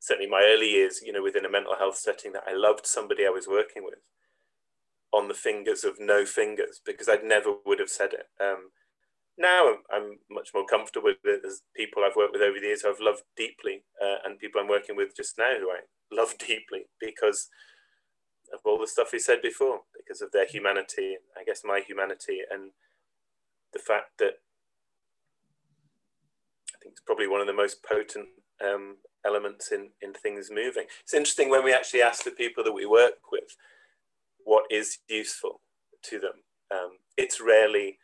certainly 0.00 0.28
my 0.28 0.42
early 0.44 0.68
years, 0.68 1.00
you 1.02 1.12
know, 1.12 1.22
within 1.22 1.46
a 1.46 1.50
mental 1.50 1.76
health 1.78 1.96
setting, 1.96 2.32
that 2.32 2.44
I 2.46 2.54
loved 2.54 2.86
somebody 2.86 3.26
I 3.26 3.30
was 3.30 3.48
working 3.48 3.84
with 3.84 4.00
on 5.12 5.28
the 5.28 5.34
fingers 5.34 5.84
of 5.84 5.98
no 5.98 6.26
fingers 6.26 6.80
because 6.84 7.08
I'd 7.08 7.24
never 7.24 7.54
would 7.64 7.78
have 7.78 7.88
said 7.88 8.12
it. 8.12 8.26
Um, 8.42 8.70
now 9.38 9.76
I'm, 9.92 10.18
much 10.30 10.50
more 10.54 10.66
comfortable 10.66 11.06
with 11.06 11.16
it 11.24 11.42
as 11.46 11.62
people 11.74 12.02
I've 12.04 12.16
worked 12.16 12.32
with 12.32 12.42
over 12.42 12.58
the 12.60 12.66
years 12.66 12.82
who 12.82 12.90
I've 12.90 13.00
loved 13.00 13.22
deeply 13.36 13.84
uh, 14.02 14.16
and 14.24 14.38
people 14.38 14.60
I'm 14.60 14.68
working 14.68 14.96
with 14.96 15.16
just 15.16 15.38
now 15.38 15.54
who 15.58 15.70
I 15.70 15.80
love 16.12 16.34
deeply 16.46 16.82
because 17.00 17.48
of 18.52 18.60
all 18.64 18.78
the 18.78 18.86
stuff 18.86 19.10
we 19.12 19.18
said 19.18 19.40
before 19.42 19.80
because 20.04 20.20
of 20.20 20.32
their 20.32 20.46
humanity, 20.46 21.16
I 21.38 21.44
guess 21.44 21.62
my 21.64 21.80
humanity, 21.80 22.40
and 22.50 22.70
the 23.72 23.78
fact 23.78 24.18
that 24.18 24.34
I 26.74 26.78
think 26.82 26.92
it's 26.92 27.00
probably 27.00 27.28
one 27.28 27.40
of 27.40 27.46
the 27.46 27.52
most 27.52 27.82
potent 27.82 28.28
um, 28.64 28.96
elements 29.24 29.72
in, 29.72 29.90
in 30.02 30.12
things 30.12 30.50
moving. 30.52 30.84
It's 31.02 31.14
interesting 31.14 31.50
when 31.50 31.64
we 31.64 31.72
actually 31.72 32.02
ask 32.02 32.24
the 32.24 32.30
people 32.30 32.62
that 32.64 32.72
we 32.72 32.86
work 32.86 33.14
with 33.32 33.56
what 34.44 34.64
is 34.70 34.98
useful 35.08 35.60
to 36.02 36.18
them. 36.18 36.42
Um, 36.70 36.98
it's 37.16 37.40
rarely 37.40 37.98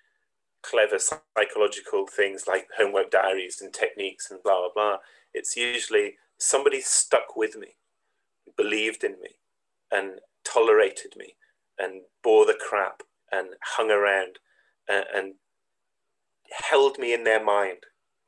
clever 0.63 0.99
psychological 0.99 2.07
things 2.07 2.45
like 2.47 2.69
homework 2.77 3.11
diaries 3.11 3.61
and 3.61 3.73
techniques 3.73 4.31
and 4.31 4.43
blah, 4.43 4.59
blah, 4.61 4.71
blah. 4.75 4.97
It's 5.35 5.57
usually 5.57 6.15
somebody 6.39 6.81
stuck 6.81 7.37
with 7.37 7.57
me, 7.57 7.77
believed 8.57 9.05
in 9.05 9.13
me, 9.21 9.37
and 9.91 10.21
tolerated 10.45 11.15
me 11.17 11.35
and 11.81 12.03
bore 12.23 12.47
the 12.47 12.59
crap 12.59 13.03
and 13.33 13.49
hung 13.77 13.91
around 13.91 14.39
and, 14.89 15.05
and 15.15 15.35
held 16.71 16.99
me 16.99 17.15
in 17.15 17.25
their 17.25 17.43
mind, 17.43 17.79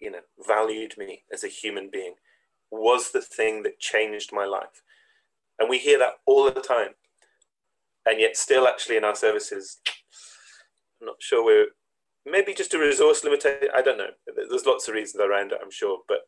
you 0.01 0.11
know, 0.11 0.21
valued 0.47 0.95
me 0.97 1.23
as 1.33 1.45
a 1.45 1.49
human 1.49 1.91
being 1.93 2.15
was 2.73 3.11
the 3.13 3.21
thing 3.21 3.63
that 3.63 3.79
changed 3.79 4.33
my 4.33 4.47
life. 4.47 4.83
And 5.59 5.69
we 5.69 5.79
hear 5.79 5.99
that 5.99 6.15
all 6.27 6.51
the 6.51 6.61
time. 6.61 6.95
And 8.07 8.19
yet, 8.19 8.37
still, 8.37 8.67
actually, 8.67 8.97
in 8.97 9.05
our 9.05 9.15
services, 9.15 9.79
I'm 11.01 11.07
not 11.07 11.17
sure 11.21 11.45
we're 11.45 11.67
maybe 12.27 12.55
just 12.55 12.75
a 12.75 12.79
resource 12.79 13.23
limitation. 13.23 13.69
I 13.75 13.83
don't 13.83 13.99
know. 13.99 14.11
There's 14.27 14.67
lots 14.67 14.89
of 14.89 14.95
reasons 14.95 15.23
around 15.23 15.53
it, 15.53 15.59
I'm 15.63 15.71
sure, 15.71 15.99
but 16.09 16.21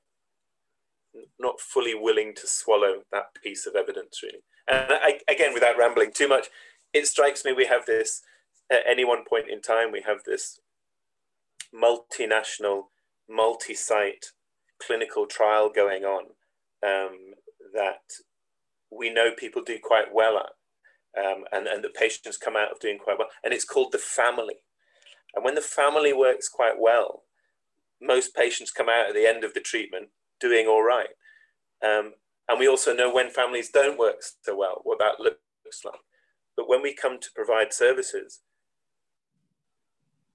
not 1.40 1.60
fully 1.60 1.94
willing 1.94 2.34
to 2.36 2.46
swallow 2.46 3.02
that 3.10 3.34
piece 3.42 3.66
of 3.66 3.74
evidence, 3.74 4.20
really. 4.22 4.44
And 4.68 4.86
I, 4.90 5.20
again, 5.28 5.54
without 5.54 5.78
rambling 5.78 6.12
too 6.12 6.28
much, 6.28 6.48
it 6.94 7.08
strikes 7.08 7.44
me 7.44 7.52
we 7.52 7.66
have 7.66 7.86
this, 7.86 8.22
at 8.70 8.82
any 8.88 9.04
one 9.04 9.24
point 9.28 9.50
in 9.50 9.62
time, 9.62 9.92
we 9.92 10.02
have 10.06 10.20
this 10.26 10.60
multinational, 11.74 12.84
multi 13.28 13.74
site 13.74 14.26
clinical 14.82 15.26
trial 15.26 15.70
going 15.74 16.04
on 16.04 16.24
um, 16.86 17.34
that 17.74 18.02
we 18.90 19.10
know 19.10 19.30
people 19.36 19.62
do 19.62 19.78
quite 19.82 20.14
well 20.14 20.38
at. 20.38 20.46
um, 21.18 21.44
and, 21.52 21.66
and 21.66 21.84
the 21.84 21.90
patients 21.90 22.36
come 22.36 22.56
out 22.56 22.72
of 22.72 22.80
doing 22.80 22.98
quite 22.98 23.18
well. 23.18 23.28
And 23.44 23.52
it's 23.54 23.64
called 23.64 23.92
the 23.92 23.98
family. 23.98 24.56
And 25.34 25.44
when 25.44 25.54
the 25.54 25.60
family 25.60 26.12
works 26.12 26.48
quite 26.48 26.76
well, 26.80 27.24
most 28.02 28.34
patients 28.34 28.70
come 28.70 28.88
out 28.88 29.08
at 29.08 29.14
the 29.14 29.28
end 29.28 29.44
of 29.44 29.54
the 29.54 29.60
treatment 29.60 30.08
doing 30.40 30.66
all 30.66 30.84
right. 30.84 31.10
Um, 31.84 32.14
and 32.48 32.60
we 32.60 32.68
also 32.68 32.94
know 32.94 33.12
when 33.12 33.30
families 33.30 33.70
don't 33.70 33.98
work 33.98 34.16
so 34.42 34.56
well, 34.56 34.80
what 34.84 34.98
that 35.00 35.20
looks 35.20 35.84
like. 35.84 35.94
But 36.56 36.68
when 36.68 36.82
we 36.82 36.94
come 36.94 37.18
to 37.20 37.28
provide 37.34 37.72
services, 37.72 38.40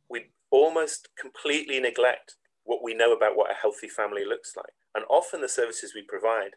we 0.09 0.31
almost 0.51 1.09
completely 1.19 1.79
neglect 1.79 2.35
what 2.63 2.83
we 2.83 2.93
know 2.93 3.13
about 3.13 3.35
what 3.35 3.51
a 3.51 3.55
healthy 3.59 3.87
family 3.87 4.25
looks 4.25 4.53
like. 4.55 4.73
And 4.93 5.05
often 5.09 5.41
the 5.41 5.49
services 5.49 5.93
we 5.93 6.03
provide 6.07 6.51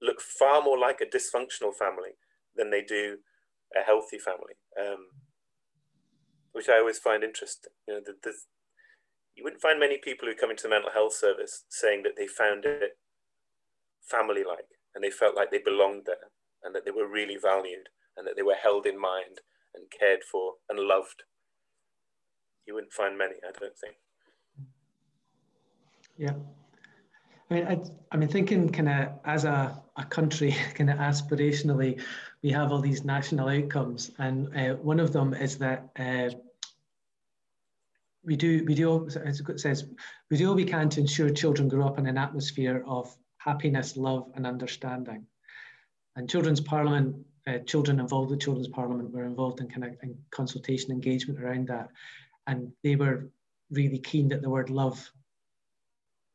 look 0.00 0.20
far 0.20 0.62
more 0.62 0.78
like 0.78 1.00
a 1.00 1.06
dysfunctional 1.06 1.74
family 1.74 2.12
than 2.56 2.70
they 2.70 2.82
do 2.82 3.18
a 3.74 3.84
healthy 3.84 4.18
family, 4.18 4.54
um, 4.80 5.06
which 6.52 6.68
I 6.68 6.78
always 6.78 6.98
find 6.98 7.22
interesting. 7.22 7.72
You 7.86 7.94
know, 7.94 8.00
the, 8.00 8.32
you 9.34 9.44
wouldn't 9.44 9.62
find 9.62 9.78
many 9.78 9.98
people 9.98 10.28
who 10.28 10.34
come 10.34 10.50
into 10.50 10.64
the 10.64 10.68
mental 10.68 10.90
health 10.92 11.14
service 11.14 11.64
saying 11.68 12.02
that 12.02 12.16
they 12.16 12.26
found 12.26 12.64
it 12.64 12.98
family-like 14.02 14.66
and 14.94 15.02
they 15.02 15.10
felt 15.10 15.36
like 15.36 15.50
they 15.50 15.62
belonged 15.64 16.02
there 16.06 16.30
and 16.62 16.74
that 16.74 16.84
they 16.84 16.90
were 16.90 17.08
really 17.08 17.38
valued 17.40 17.88
and 18.16 18.26
that 18.26 18.36
they 18.36 18.42
were 18.42 18.56
held 18.62 18.86
in 18.86 19.00
mind 19.00 19.40
and 19.74 19.84
cared 19.98 20.22
for 20.30 20.54
and 20.68 20.78
loved. 20.78 21.22
You 22.66 22.74
wouldn't 22.74 22.92
find 22.92 23.16
many, 23.16 23.34
I 23.46 23.58
don't 23.58 23.76
think. 23.78 23.96
Yeah. 26.16 26.34
I 27.50 27.54
mean, 27.54 27.66
I, 27.66 27.80
I 28.12 28.16
mean, 28.16 28.28
thinking 28.28 28.68
kind 28.70 28.88
of 28.88 29.08
as 29.24 29.44
a, 29.44 29.82
a 29.96 30.04
country, 30.04 30.54
kind 30.74 30.90
of 30.90 30.98
aspirationally, 30.98 32.00
we 32.42 32.50
have 32.50 32.72
all 32.72 32.80
these 32.80 33.04
national 33.04 33.48
outcomes, 33.48 34.10
and 34.18 34.54
uh, 34.56 34.74
one 34.76 35.00
of 35.00 35.12
them 35.12 35.34
is 35.34 35.58
that 35.58 35.88
uh, 35.98 36.30
we 38.24 38.36
do 38.36 38.64
we 38.66 38.74
do 38.74 39.08
as 39.24 39.40
it 39.40 39.60
says 39.60 39.84
we 40.30 40.36
do 40.36 40.48
all 40.48 40.54
we 40.54 40.64
can 40.64 40.88
to 40.88 41.00
ensure 41.00 41.28
children 41.30 41.68
grow 41.68 41.86
up 41.86 41.98
in 41.98 42.06
an 42.06 42.16
atmosphere 42.16 42.84
of 42.86 43.14
happiness, 43.38 43.96
love, 43.96 44.30
and 44.34 44.46
understanding. 44.46 45.26
And 46.14 46.30
Children's 46.30 46.60
Parliament, 46.60 47.16
uh, 47.46 47.58
children 47.58 48.00
involved 48.00 48.30
with 48.30 48.40
Children's 48.40 48.68
Parliament 48.68 49.12
were 49.12 49.24
involved 49.24 49.60
in 49.60 49.68
kind 49.68 49.84
of 49.84 49.96
in 50.02 50.16
consultation 50.30 50.90
engagement 50.90 51.42
around 51.42 51.68
that, 51.68 51.88
and 52.46 52.72
they 52.82 52.96
were 52.96 53.30
really 53.70 53.98
keen 53.98 54.28
that 54.28 54.42
the 54.42 54.50
word 54.50 54.70
love 54.70 55.10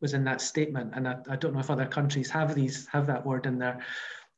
was 0.01 0.13
in 0.13 0.23
that 0.25 0.41
statement. 0.41 0.93
And 0.95 1.07
I, 1.07 1.17
I 1.29 1.35
don't 1.35 1.53
know 1.53 1.59
if 1.59 1.71
other 1.71 1.85
countries 1.85 2.29
have 2.31 2.53
these 2.53 2.87
have 2.87 3.07
that 3.07 3.25
word 3.25 3.45
in 3.45 3.57
there 3.57 3.85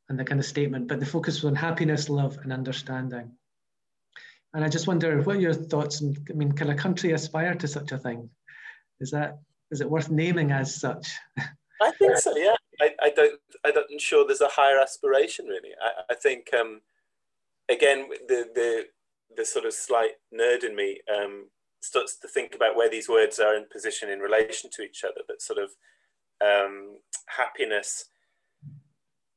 and 0.10 0.19
the 0.19 0.25
kind 0.25 0.39
of 0.39 0.45
statement, 0.45 0.88
but 0.88 0.99
the 0.99 1.05
focus 1.05 1.36
was 1.41 1.45
on 1.45 1.55
happiness, 1.55 2.10
love, 2.10 2.38
and 2.43 2.51
understanding. 2.51 3.32
And 4.53 4.65
I 4.65 4.69
just 4.69 4.88
wonder 4.88 5.21
what 5.21 5.39
your 5.39 5.53
thoughts. 5.53 6.01
And 6.01 6.17
I 6.29 6.34
mean, 6.34 6.51
can 6.53 6.69
a 6.69 6.75
country 6.75 7.12
aspire 7.12 7.53
to 7.55 7.67
such 7.67 7.91
a 7.91 7.97
thing? 7.97 8.29
Is 8.99 9.12
that 9.12 9.39
is 9.71 9.82
it 9.82 9.89
worth 9.89 10.10
naming 10.10 10.51
as 10.51 10.75
such? 10.75 11.15
I 11.82 11.91
think 11.91 12.17
so. 12.17 12.36
Yeah, 12.36 12.55
I, 12.82 12.95
I 13.01 13.10
don't. 13.12 13.39
I 13.65 13.72
don't 13.72 14.00
sure 14.00 14.26
there's 14.26 14.41
a 14.41 14.50
higher 14.50 14.80
aspiration 14.80 15.45
really. 15.45 15.72
I, 15.82 16.13
I 16.13 16.15
think 16.15 16.48
um, 16.54 16.82
again 17.69 18.08
the 18.28 18.50
the 18.54 18.86
the 19.36 19.45
sort 19.45 19.65
of 19.65 19.74
slight 19.74 20.13
nerd 20.34 20.63
in 20.63 20.76
me 20.76 21.00
um, 21.13 21.48
starts 21.82 22.17
to 22.17 22.28
think 22.28 22.56
about 22.56 22.76
where 22.76 22.89
these 22.89 23.08
words 23.08 23.39
are 23.39 23.56
in 23.56 23.65
position 23.72 24.10
in 24.10 24.19
relation 24.19 24.69
to 24.72 24.82
each 24.82 25.04
other. 25.04 25.22
But 25.28 25.41
sort 25.41 25.60
of 25.60 25.72
um, 26.41 26.98
happiness 27.28 28.06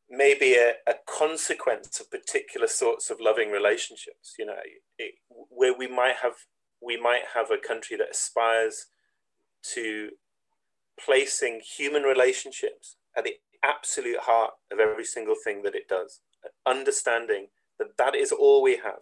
may 0.08 0.34
be 0.38 0.54
a, 0.54 0.74
a, 0.86 0.94
consequence 1.06 1.98
of 1.98 2.10
particular 2.10 2.66
sorts 2.66 3.10
of 3.10 3.20
loving 3.20 3.50
relationships. 3.50 4.34
You 4.38 4.46
know, 4.46 4.56
it, 4.98 5.14
where 5.28 5.76
we 5.76 5.88
might 5.88 6.16
have 6.22 6.34
we 6.80 7.00
might 7.00 7.22
have 7.34 7.50
a 7.50 7.56
country 7.56 7.96
that 7.96 8.10
aspires 8.10 8.86
to 9.74 10.10
placing 11.04 11.60
human 11.60 12.02
relationships 12.02 12.96
at 13.16 13.24
the 13.24 13.34
absolute 13.62 14.20
heart 14.20 14.52
of 14.70 14.78
every 14.80 15.04
single 15.04 15.36
thing 15.42 15.62
that 15.62 15.74
it 15.74 15.88
does, 15.88 16.20
understanding 16.66 17.48
that 17.78 17.96
that 17.98 18.14
is 18.14 18.32
all 18.32 18.62
we 18.62 18.76
have. 18.76 19.00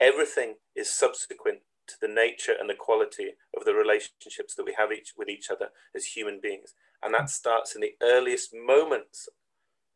Everything 0.00 0.54
is 0.74 0.92
subsequent 0.92 1.58
to 1.86 1.94
the 2.00 2.08
nature 2.08 2.54
and 2.58 2.70
the 2.70 2.74
quality 2.74 3.30
of 3.56 3.64
the 3.64 3.74
relationships 3.74 4.54
that 4.54 4.64
we 4.64 4.74
have 4.78 4.92
each 4.92 5.12
with 5.16 5.28
each 5.28 5.50
other 5.50 5.68
as 5.94 6.06
human 6.06 6.40
beings. 6.42 6.74
And 7.02 7.12
that 7.14 7.30
starts 7.30 7.74
in 7.74 7.80
the 7.80 7.94
earliest 8.02 8.54
moments 8.54 9.28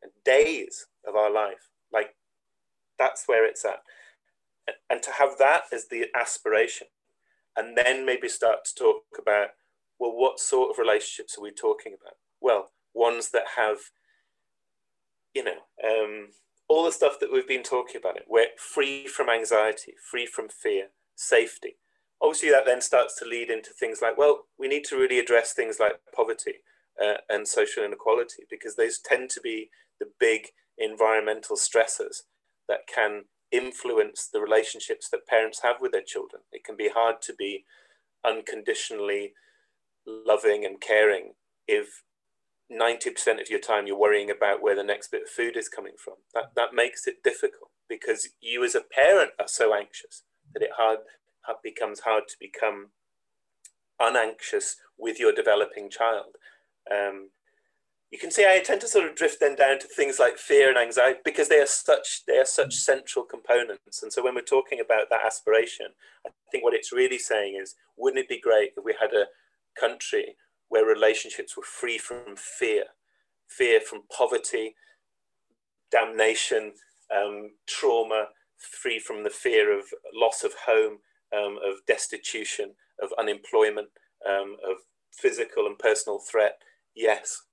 and 0.03 0.11
days 0.23 0.87
of 1.07 1.15
our 1.15 1.31
life. 1.31 1.69
Like 1.91 2.15
that's 2.99 3.27
where 3.27 3.47
it's 3.47 3.65
at. 3.65 3.81
And 4.89 5.01
to 5.03 5.11
have 5.11 5.37
that 5.39 5.63
as 5.71 5.87
the 5.87 6.07
aspiration, 6.15 6.87
and 7.55 7.77
then 7.77 8.05
maybe 8.05 8.27
start 8.27 8.65
to 8.65 8.75
talk 8.75 9.03
about, 9.17 9.49
well, 9.99 10.11
what 10.11 10.39
sort 10.39 10.71
of 10.71 10.77
relationships 10.77 11.37
are 11.37 11.41
we 11.41 11.51
talking 11.51 11.95
about? 11.99 12.15
Well, 12.41 12.71
ones 12.95 13.29
that 13.29 13.43
have, 13.55 13.77
you 15.35 15.43
know, 15.43 15.59
um, 15.83 16.29
all 16.67 16.83
the 16.83 16.91
stuff 16.91 17.19
that 17.19 17.31
we've 17.31 17.47
been 17.47 17.61
talking 17.61 17.97
about 17.97 18.17
it. 18.17 18.25
We're 18.27 18.47
free 18.57 19.05
from 19.05 19.29
anxiety, 19.29 19.93
free 20.09 20.25
from 20.25 20.49
fear, 20.49 20.87
safety, 21.15 21.75
obviously 22.21 22.49
that 22.49 22.65
then 22.65 22.81
starts 22.81 23.17
to 23.19 23.25
lead 23.25 23.49
into 23.49 23.71
things 23.71 23.99
like 24.01 24.17
well 24.17 24.45
we 24.57 24.67
need 24.67 24.83
to 24.83 24.97
really 24.97 25.19
address 25.19 25.53
things 25.53 25.77
like 25.79 25.99
poverty 26.15 26.55
uh, 27.03 27.15
and 27.29 27.47
social 27.47 27.83
inequality 27.83 28.43
because 28.49 28.75
those 28.75 28.99
tend 28.99 29.29
to 29.29 29.41
be 29.41 29.69
the 29.99 30.07
big 30.19 30.47
environmental 30.77 31.55
stressors 31.55 32.23
that 32.67 32.87
can 32.93 33.23
influence 33.51 34.27
the 34.31 34.41
relationships 34.41 35.09
that 35.09 35.27
parents 35.27 35.61
have 35.61 35.77
with 35.79 35.91
their 35.91 36.03
children 36.03 36.41
it 36.51 36.63
can 36.63 36.75
be 36.75 36.89
hard 36.93 37.21
to 37.21 37.33
be 37.33 37.63
unconditionally 38.25 39.33
loving 40.07 40.65
and 40.65 40.81
caring 40.81 41.33
if 41.67 42.03
90% 42.71 43.41
of 43.41 43.49
your 43.49 43.59
time 43.59 43.85
you're 43.85 43.99
worrying 43.99 44.31
about 44.31 44.61
where 44.61 44.75
the 44.75 44.83
next 44.83 45.11
bit 45.11 45.23
of 45.23 45.29
food 45.29 45.55
is 45.55 45.69
coming 45.69 45.93
from 46.03 46.15
that 46.33 46.45
that 46.55 46.73
makes 46.73 47.05
it 47.05 47.23
difficult 47.23 47.69
because 47.87 48.29
you 48.41 48.63
as 48.63 48.73
a 48.73 48.81
parent 48.81 49.31
are 49.39 49.47
so 49.47 49.75
anxious 49.75 50.23
that 50.53 50.63
it 50.63 50.71
hard 50.77 50.99
becomes 51.63 52.01
hard 52.01 52.23
to 52.27 52.35
become 52.39 52.87
unanxious 54.01 54.77
with 54.97 55.19
your 55.19 55.31
developing 55.31 55.89
child. 55.89 56.35
Um, 56.91 57.29
you 58.11 58.19
can 58.19 58.31
see 58.31 58.45
I 58.45 58.59
tend 58.59 58.81
to 58.81 58.87
sort 58.87 59.09
of 59.09 59.15
drift 59.15 59.39
then 59.39 59.55
down 59.55 59.79
to 59.79 59.87
things 59.87 60.19
like 60.19 60.37
fear 60.37 60.69
and 60.69 60.77
anxiety 60.77 61.19
because 61.25 61.49
they 61.49 61.59
are 61.59 61.65
such 61.65 62.23
they 62.25 62.37
are 62.37 62.45
such 62.45 62.75
central 62.75 63.25
components. 63.25 64.03
And 64.03 64.13
so 64.13 64.23
when 64.23 64.35
we're 64.35 64.41
talking 64.41 64.79
about 64.79 65.09
that 65.09 65.25
aspiration, 65.25 65.87
I 66.25 66.29
think 66.51 66.63
what 66.63 66.73
it's 66.73 66.93
really 66.93 67.17
saying 67.17 67.59
is, 67.61 67.75
wouldn't 67.97 68.23
it 68.23 68.29
be 68.29 68.39
great 68.39 68.71
if 68.77 68.83
we 68.83 68.95
had 68.99 69.13
a 69.13 69.25
country 69.79 70.35
where 70.75 70.85
relationships 70.85 71.55
were 71.55 71.63
free 71.63 71.97
from 71.97 72.35
fear, 72.35 72.83
fear 73.47 73.79
from 73.79 74.01
poverty, 74.11 74.75
damnation, 75.89 76.73
um, 77.15 77.51
trauma, 77.65 78.25
free 78.57 78.99
from 78.99 79.23
the 79.23 79.29
fear 79.29 79.71
of 79.71 79.85
loss 80.13 80.43
of 80.43 80.51
home, 80.65 80.97
um, 81.33 81.57
of 81.65 81.75
destitution, 81.87 82.73
of 83.01 83.13
unemployment, 83.17 83.87
um, 84.29 84.57
of 84.69 84.75
physical 85.13 85.65
and 85.65 85.79
personal 85.79 86.19
threat? 86.19 86.57
Yes, 86.93 87.43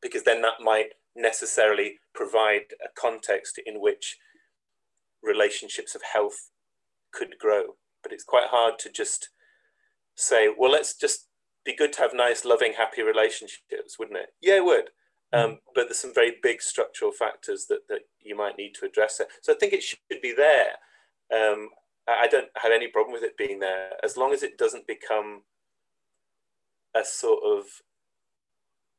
because 0.00 0.22
then 0.22 0.40
that 0.42 0.60
might 0.60 0.90
necessarily 1.16 1.94
provide 2.14 2.66
a 2.80 2.88
context 2.96 3.60
in 3.66 3.80
which 3.80 4.18
relationships 5.20 5.96
of 5.96 6.02
health 6.12 6.50
could 7.12 7.34
grow. 7.40 7.74
But 8.04 8.12
it's 8.12 8.22
quite 8.22 8.50
hard 8.50 8.78
to 8.78 8.88
just 8.88 9.30
say, 10.14 10.48
well, 10.56 10.70
let's 10.70 10.94
just 10.94 11.27
be 11.64 11.74
good 11.74 11.92
to 11.94 12.00
have 12.00 12.14
nice, 12.14 12.44
loving, 12.44 12.74
happy 12.76 13.02
relationships, 13.02 13.98
wouldn't 13.98 14.18
it? 14.18 14.34
Yeah, 14.40 14.56
it 14.56 14.64
would. 14.64 14.90
Um, 15.32 15.58
but 15.74 15.84
there's 15.84 15.98
some 15.98 16.14
very 16.14 16.36
big 16.42 16.62
structural 16.62 17.12
factors 17.12 17.66
that, 17.66 17.88
that 17.88 18.02
you 18.20 18.36
might 18.36 18.56
need 18.56 18.74
to 18.76 18.86
address 18.86 19.20
it. 19.20 19.28
So 19.42 19.52
I 19.52 19.56
think 19.56 19.72
it 19.72 19.82
should 19.82 19.98
be 20.22 20.32
there. 20.34 20.76
Um, 21.32 21.68
I 22.06 22.26
don't 22.26 22.48
have 22.56 22.72
any 22.72 22.88
problem 22.88 23.12
with 23.12 23.22
it 23.22 23.36
being 23.36 23.58
there 23.60 23.90
as 24.02 24.16
long 24.16 24.32
as 24.32 24.42
it 24.42 24.56
doesn't 24.56 24.86
become 24.86 25.42
a 26.94 27.04
sort 27.04 27.40
of 27.44 27.66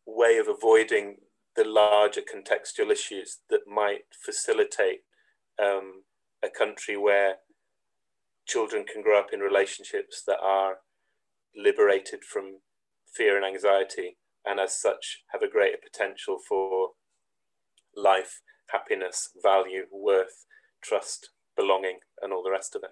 way 0.06 0.38
of 0.38 0.48
avoiding 0.48 1.17
the 1.56 1.63
larger 1.63 2.22
contextual 2.22 2.91
issues 2.91 3.39
that 3.50 3.67
might 3.67 4.06
facilitate 4.12 5.02
um, 5.62 6.04
a 6.43 6.50
country 6.50 6.98
where 6.98 7.38
children 8.48 8.86
can 8.86 9.02
grow 9.02 9.19
up 9.19 9.34
in 9.34 9.39
relationships 9.39 10.24
that 10.26 10.39
are 10.41 10.78
liberated 11.56 12.24
from 12.24 12.60
fear 13.14 13.36
and 13.36 13.46
anxiety 13.46 14.18
and 14.46 14.60
as 14.60 14.80
such 14.80 15.24
have 15.32 15.42
a 15.42 15.50
greater 15.50 15.78
potential 15.82 16.38
for 16.48 16.92
life, 17.96 18.42
happiness, 18.70 19.30
value, 19.42 19.84
worth, 19.92 20.46
trust, 20.82 21.32
belonging, 21.56 22.00
and 22.22 22.32
all 22.32 22.44
the 22.44 22.52
rest 22.52 22.76
of 22.76 22.84
it. 22.84 22.92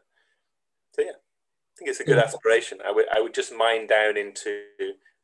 So 0.93 1.03
yeah, 1.03 1.11
I 1.11 1.73
think 1.77 1.89
it's 1.89 1.99
a 1.99 2.03
good 2.03 2.17
yeah. 2.17 2.23
aspiration. 2.23 2.79
I 2.85 2.91
would 2.91 3.05
I 3.15 3.21
would 3.21 3.33
just 3.33 3.53
mine 3.53 3.87
down 3.87 4.17
into 4.17 4.61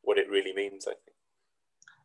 what 0.02 0.18
it 0.18 0.30
really 0.30 0.52
means. 0.52 0.86
I 0.86 0.92
think. 0.92 1.16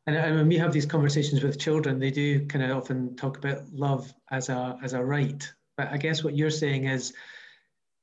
And, 0.07 0.15
and 0.15 0.35
when 0.35 0.47
we 0.47 0.57
have 0.57 0.73
these 0.73 0.85
conversations 0.85 1.43
with 1.43 1.59
children, 1.59 1.99
they 1.99 2.11
do 2.11 2.45
kind 2.47 2.65
of 2.65 2.75
often 2.75 3.15
talk 3.15 3.37
about 3.37 3.71
love 3.71 4.11
as 4.31 4.49
a 4.49 4.77
as 4.83 4.93
a 4.93 5.03
right, 5.03 5.51
But 5.77 5.89
I 5.91 5.97
guess 5.97 6.23
what 6.23 6.35
you're 6.35 6.49
saying 6.49 6.85
is 6.85 7.13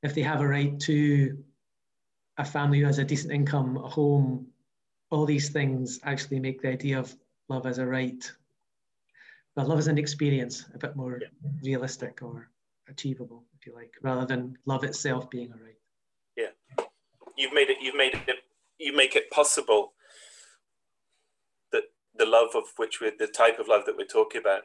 if 0.03 0.15
they 0.15 0.23
have 0.23 0.41
a 0.41 0.47
right 0.47 0.79
to 0.81 1.37
a 2.38 2.44
family 2.44 2.81
who 2.81 2.87
has 2.87 2.99
a 2.99 3.05
decent 3.05 3.33
income, 3.33 3.77
a 3.77 3.88
home, 3.88 4.46
all 5.11 5.25
these 5.25 5.51
things 5.51 6.01
actually 6.05 6.40
make 6.40 6.61
the 6.61 6.68
idea 6.68 6.99
of 6.99 7.14
love 7.49 7.66
as 7.66 7.79
a 7.79 7.87
right. 7.87 8.31
But 9.55 9.68
love 9.68 9.79
as 9.79 9.87
an 9.87 9.99
experience, 9.99 10.66
a 10.75 10.79
bit 10.79 10.96
more 10.96 11.18
yeah. 11.20 11.29
realistic 11.62 12.22
or 12.22 12.51
achievable, 12.88 13.44
if 13.59 13.66
you 13.66 13.75
like, 13.75 13.94
rather 14.03 14.27
than 14.27 14.59
love 14.66 14.85
itself 14.85 15.31
being 15.31 15.51
a 15.51 15.64
right. 15.64 15.79
Yeah, 16.37 16.85
you've 17.37 17.55
made 17.55 17.70
it. 17.70 17.79
You've 17.81 17.96
made 17.96 18.14
it. 18.14 18.37
You 18.79 18.94
make 18.94 19.16
it 19.16 19.31
possible 19.31 19.94
that 21.72 21.85
the 22.18 22.27
love 22.27 22.51
of 22.55 22.64
which 22.77 23.01
we're 23.01 23.12
the 23.18 23.27
type 23.27 23.59
of 23.59 23.68
love 23.68 23.87
that 23.87 23.96
we're 23.96 24.05
talking 24.05 24.40
about 24.40 24.64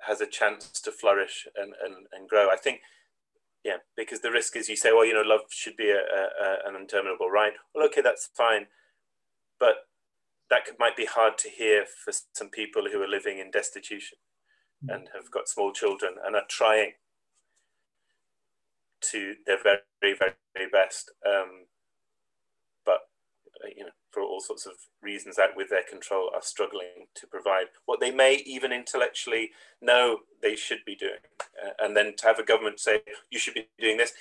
has 0.00 0.20
a 0.20 0.26
chance 0.26 0.80
to 0.80 0.90
flourish 0.90 1.46
and, 1.56 1.74
and, 1.84 2.06
and 2.12 2.28
grow. 2.28 2.50
I 2.50 2.56
think, 2.56 2.80
yeah, 3.64 3.76
because 3.96 4.20
the 4.20 4.30
risk 4.30 4.56
is 4.56 4.68
you 4.68 4.76
say, 4.76 4.92
well, 4.92 5.04
you 5.04 5.14
know, 5.14 5.22
love 5.24 5.42
should 5.50 5.76
be 5.76 5.90
a, 5.90 5.98
a, 5.98 6.68
an 6.68 6.74
interminable 6.74 7.30
right. 7.30 7.52
Well, 7.74 7.86
okay, 7.86 8.00
that's 8.00 8.28
fine. 8.34 8.66
But 9.60 9.86
that 10.50 10.64
could, 10.64 10.78
might 10.78 10.96
be 10.96 11.04
hard 11.06 11.38
to 11.38 11.48
hear 11.48 11.84
for 11.86 12.12
some 12.32 12.50
people 12.50 12.88
who 12.90 13.00
are 13.00 13.08
living 13.08 13.38
in 13.38 13.50
destitution 13.50 14.18
mm. 14.84 14.94
and 14.94 15.08
have 15.14 15.30
got 15.30 15.48
small 15.48 15.72
children 15.72 16.14
and 16.24 16.34
are 16.34 16.46
trying 16.48 16.92
to 19.02 19.34
their 19.46 19.62
very, 19.62 19.78
very, 20.02 20.32
very 20.54 20.68
best. 20.70 21.12
Um, 21.26 21.66
but, 22.84 23.08
uh, 23.64 23.68
you 23.76 23.84
know, 23.84 23.90
for 24.12 24.22
all 24.22 24.40
sorts 24.40 24.66
of 24.66 24.74
reasons 25.02 25.38
out 25.38 25.56
with 25.56 25.70
their 25.70 25.82
control, 25.88 26.30
are 26.34 26.42
struggling 26.42 27.06
to 27.14 27.26
provide 27.26 27.66
what 27.86 28.00
they 28.00 28.10
may 28.10 28.42
even 28.46 28.72
intellectually 28.72 29.50
know 29.80 30.18
they 30.42 30.54
should 30.54 30.84
be 30.84 30.94
doing. 30.94 31.18
Uh, 31.40 31.70
and 31.80 31.96
then 31.96 32.14
to 32.16 32.26
have 32.26 32.38
a 32.38 32.44
government 32.44 32.78
say, 32.78 33.00
you 33.30 33.38
should 33.38 33.54
be 33.54 33.68
doing 33.78 33.96
this, 33.96 34.12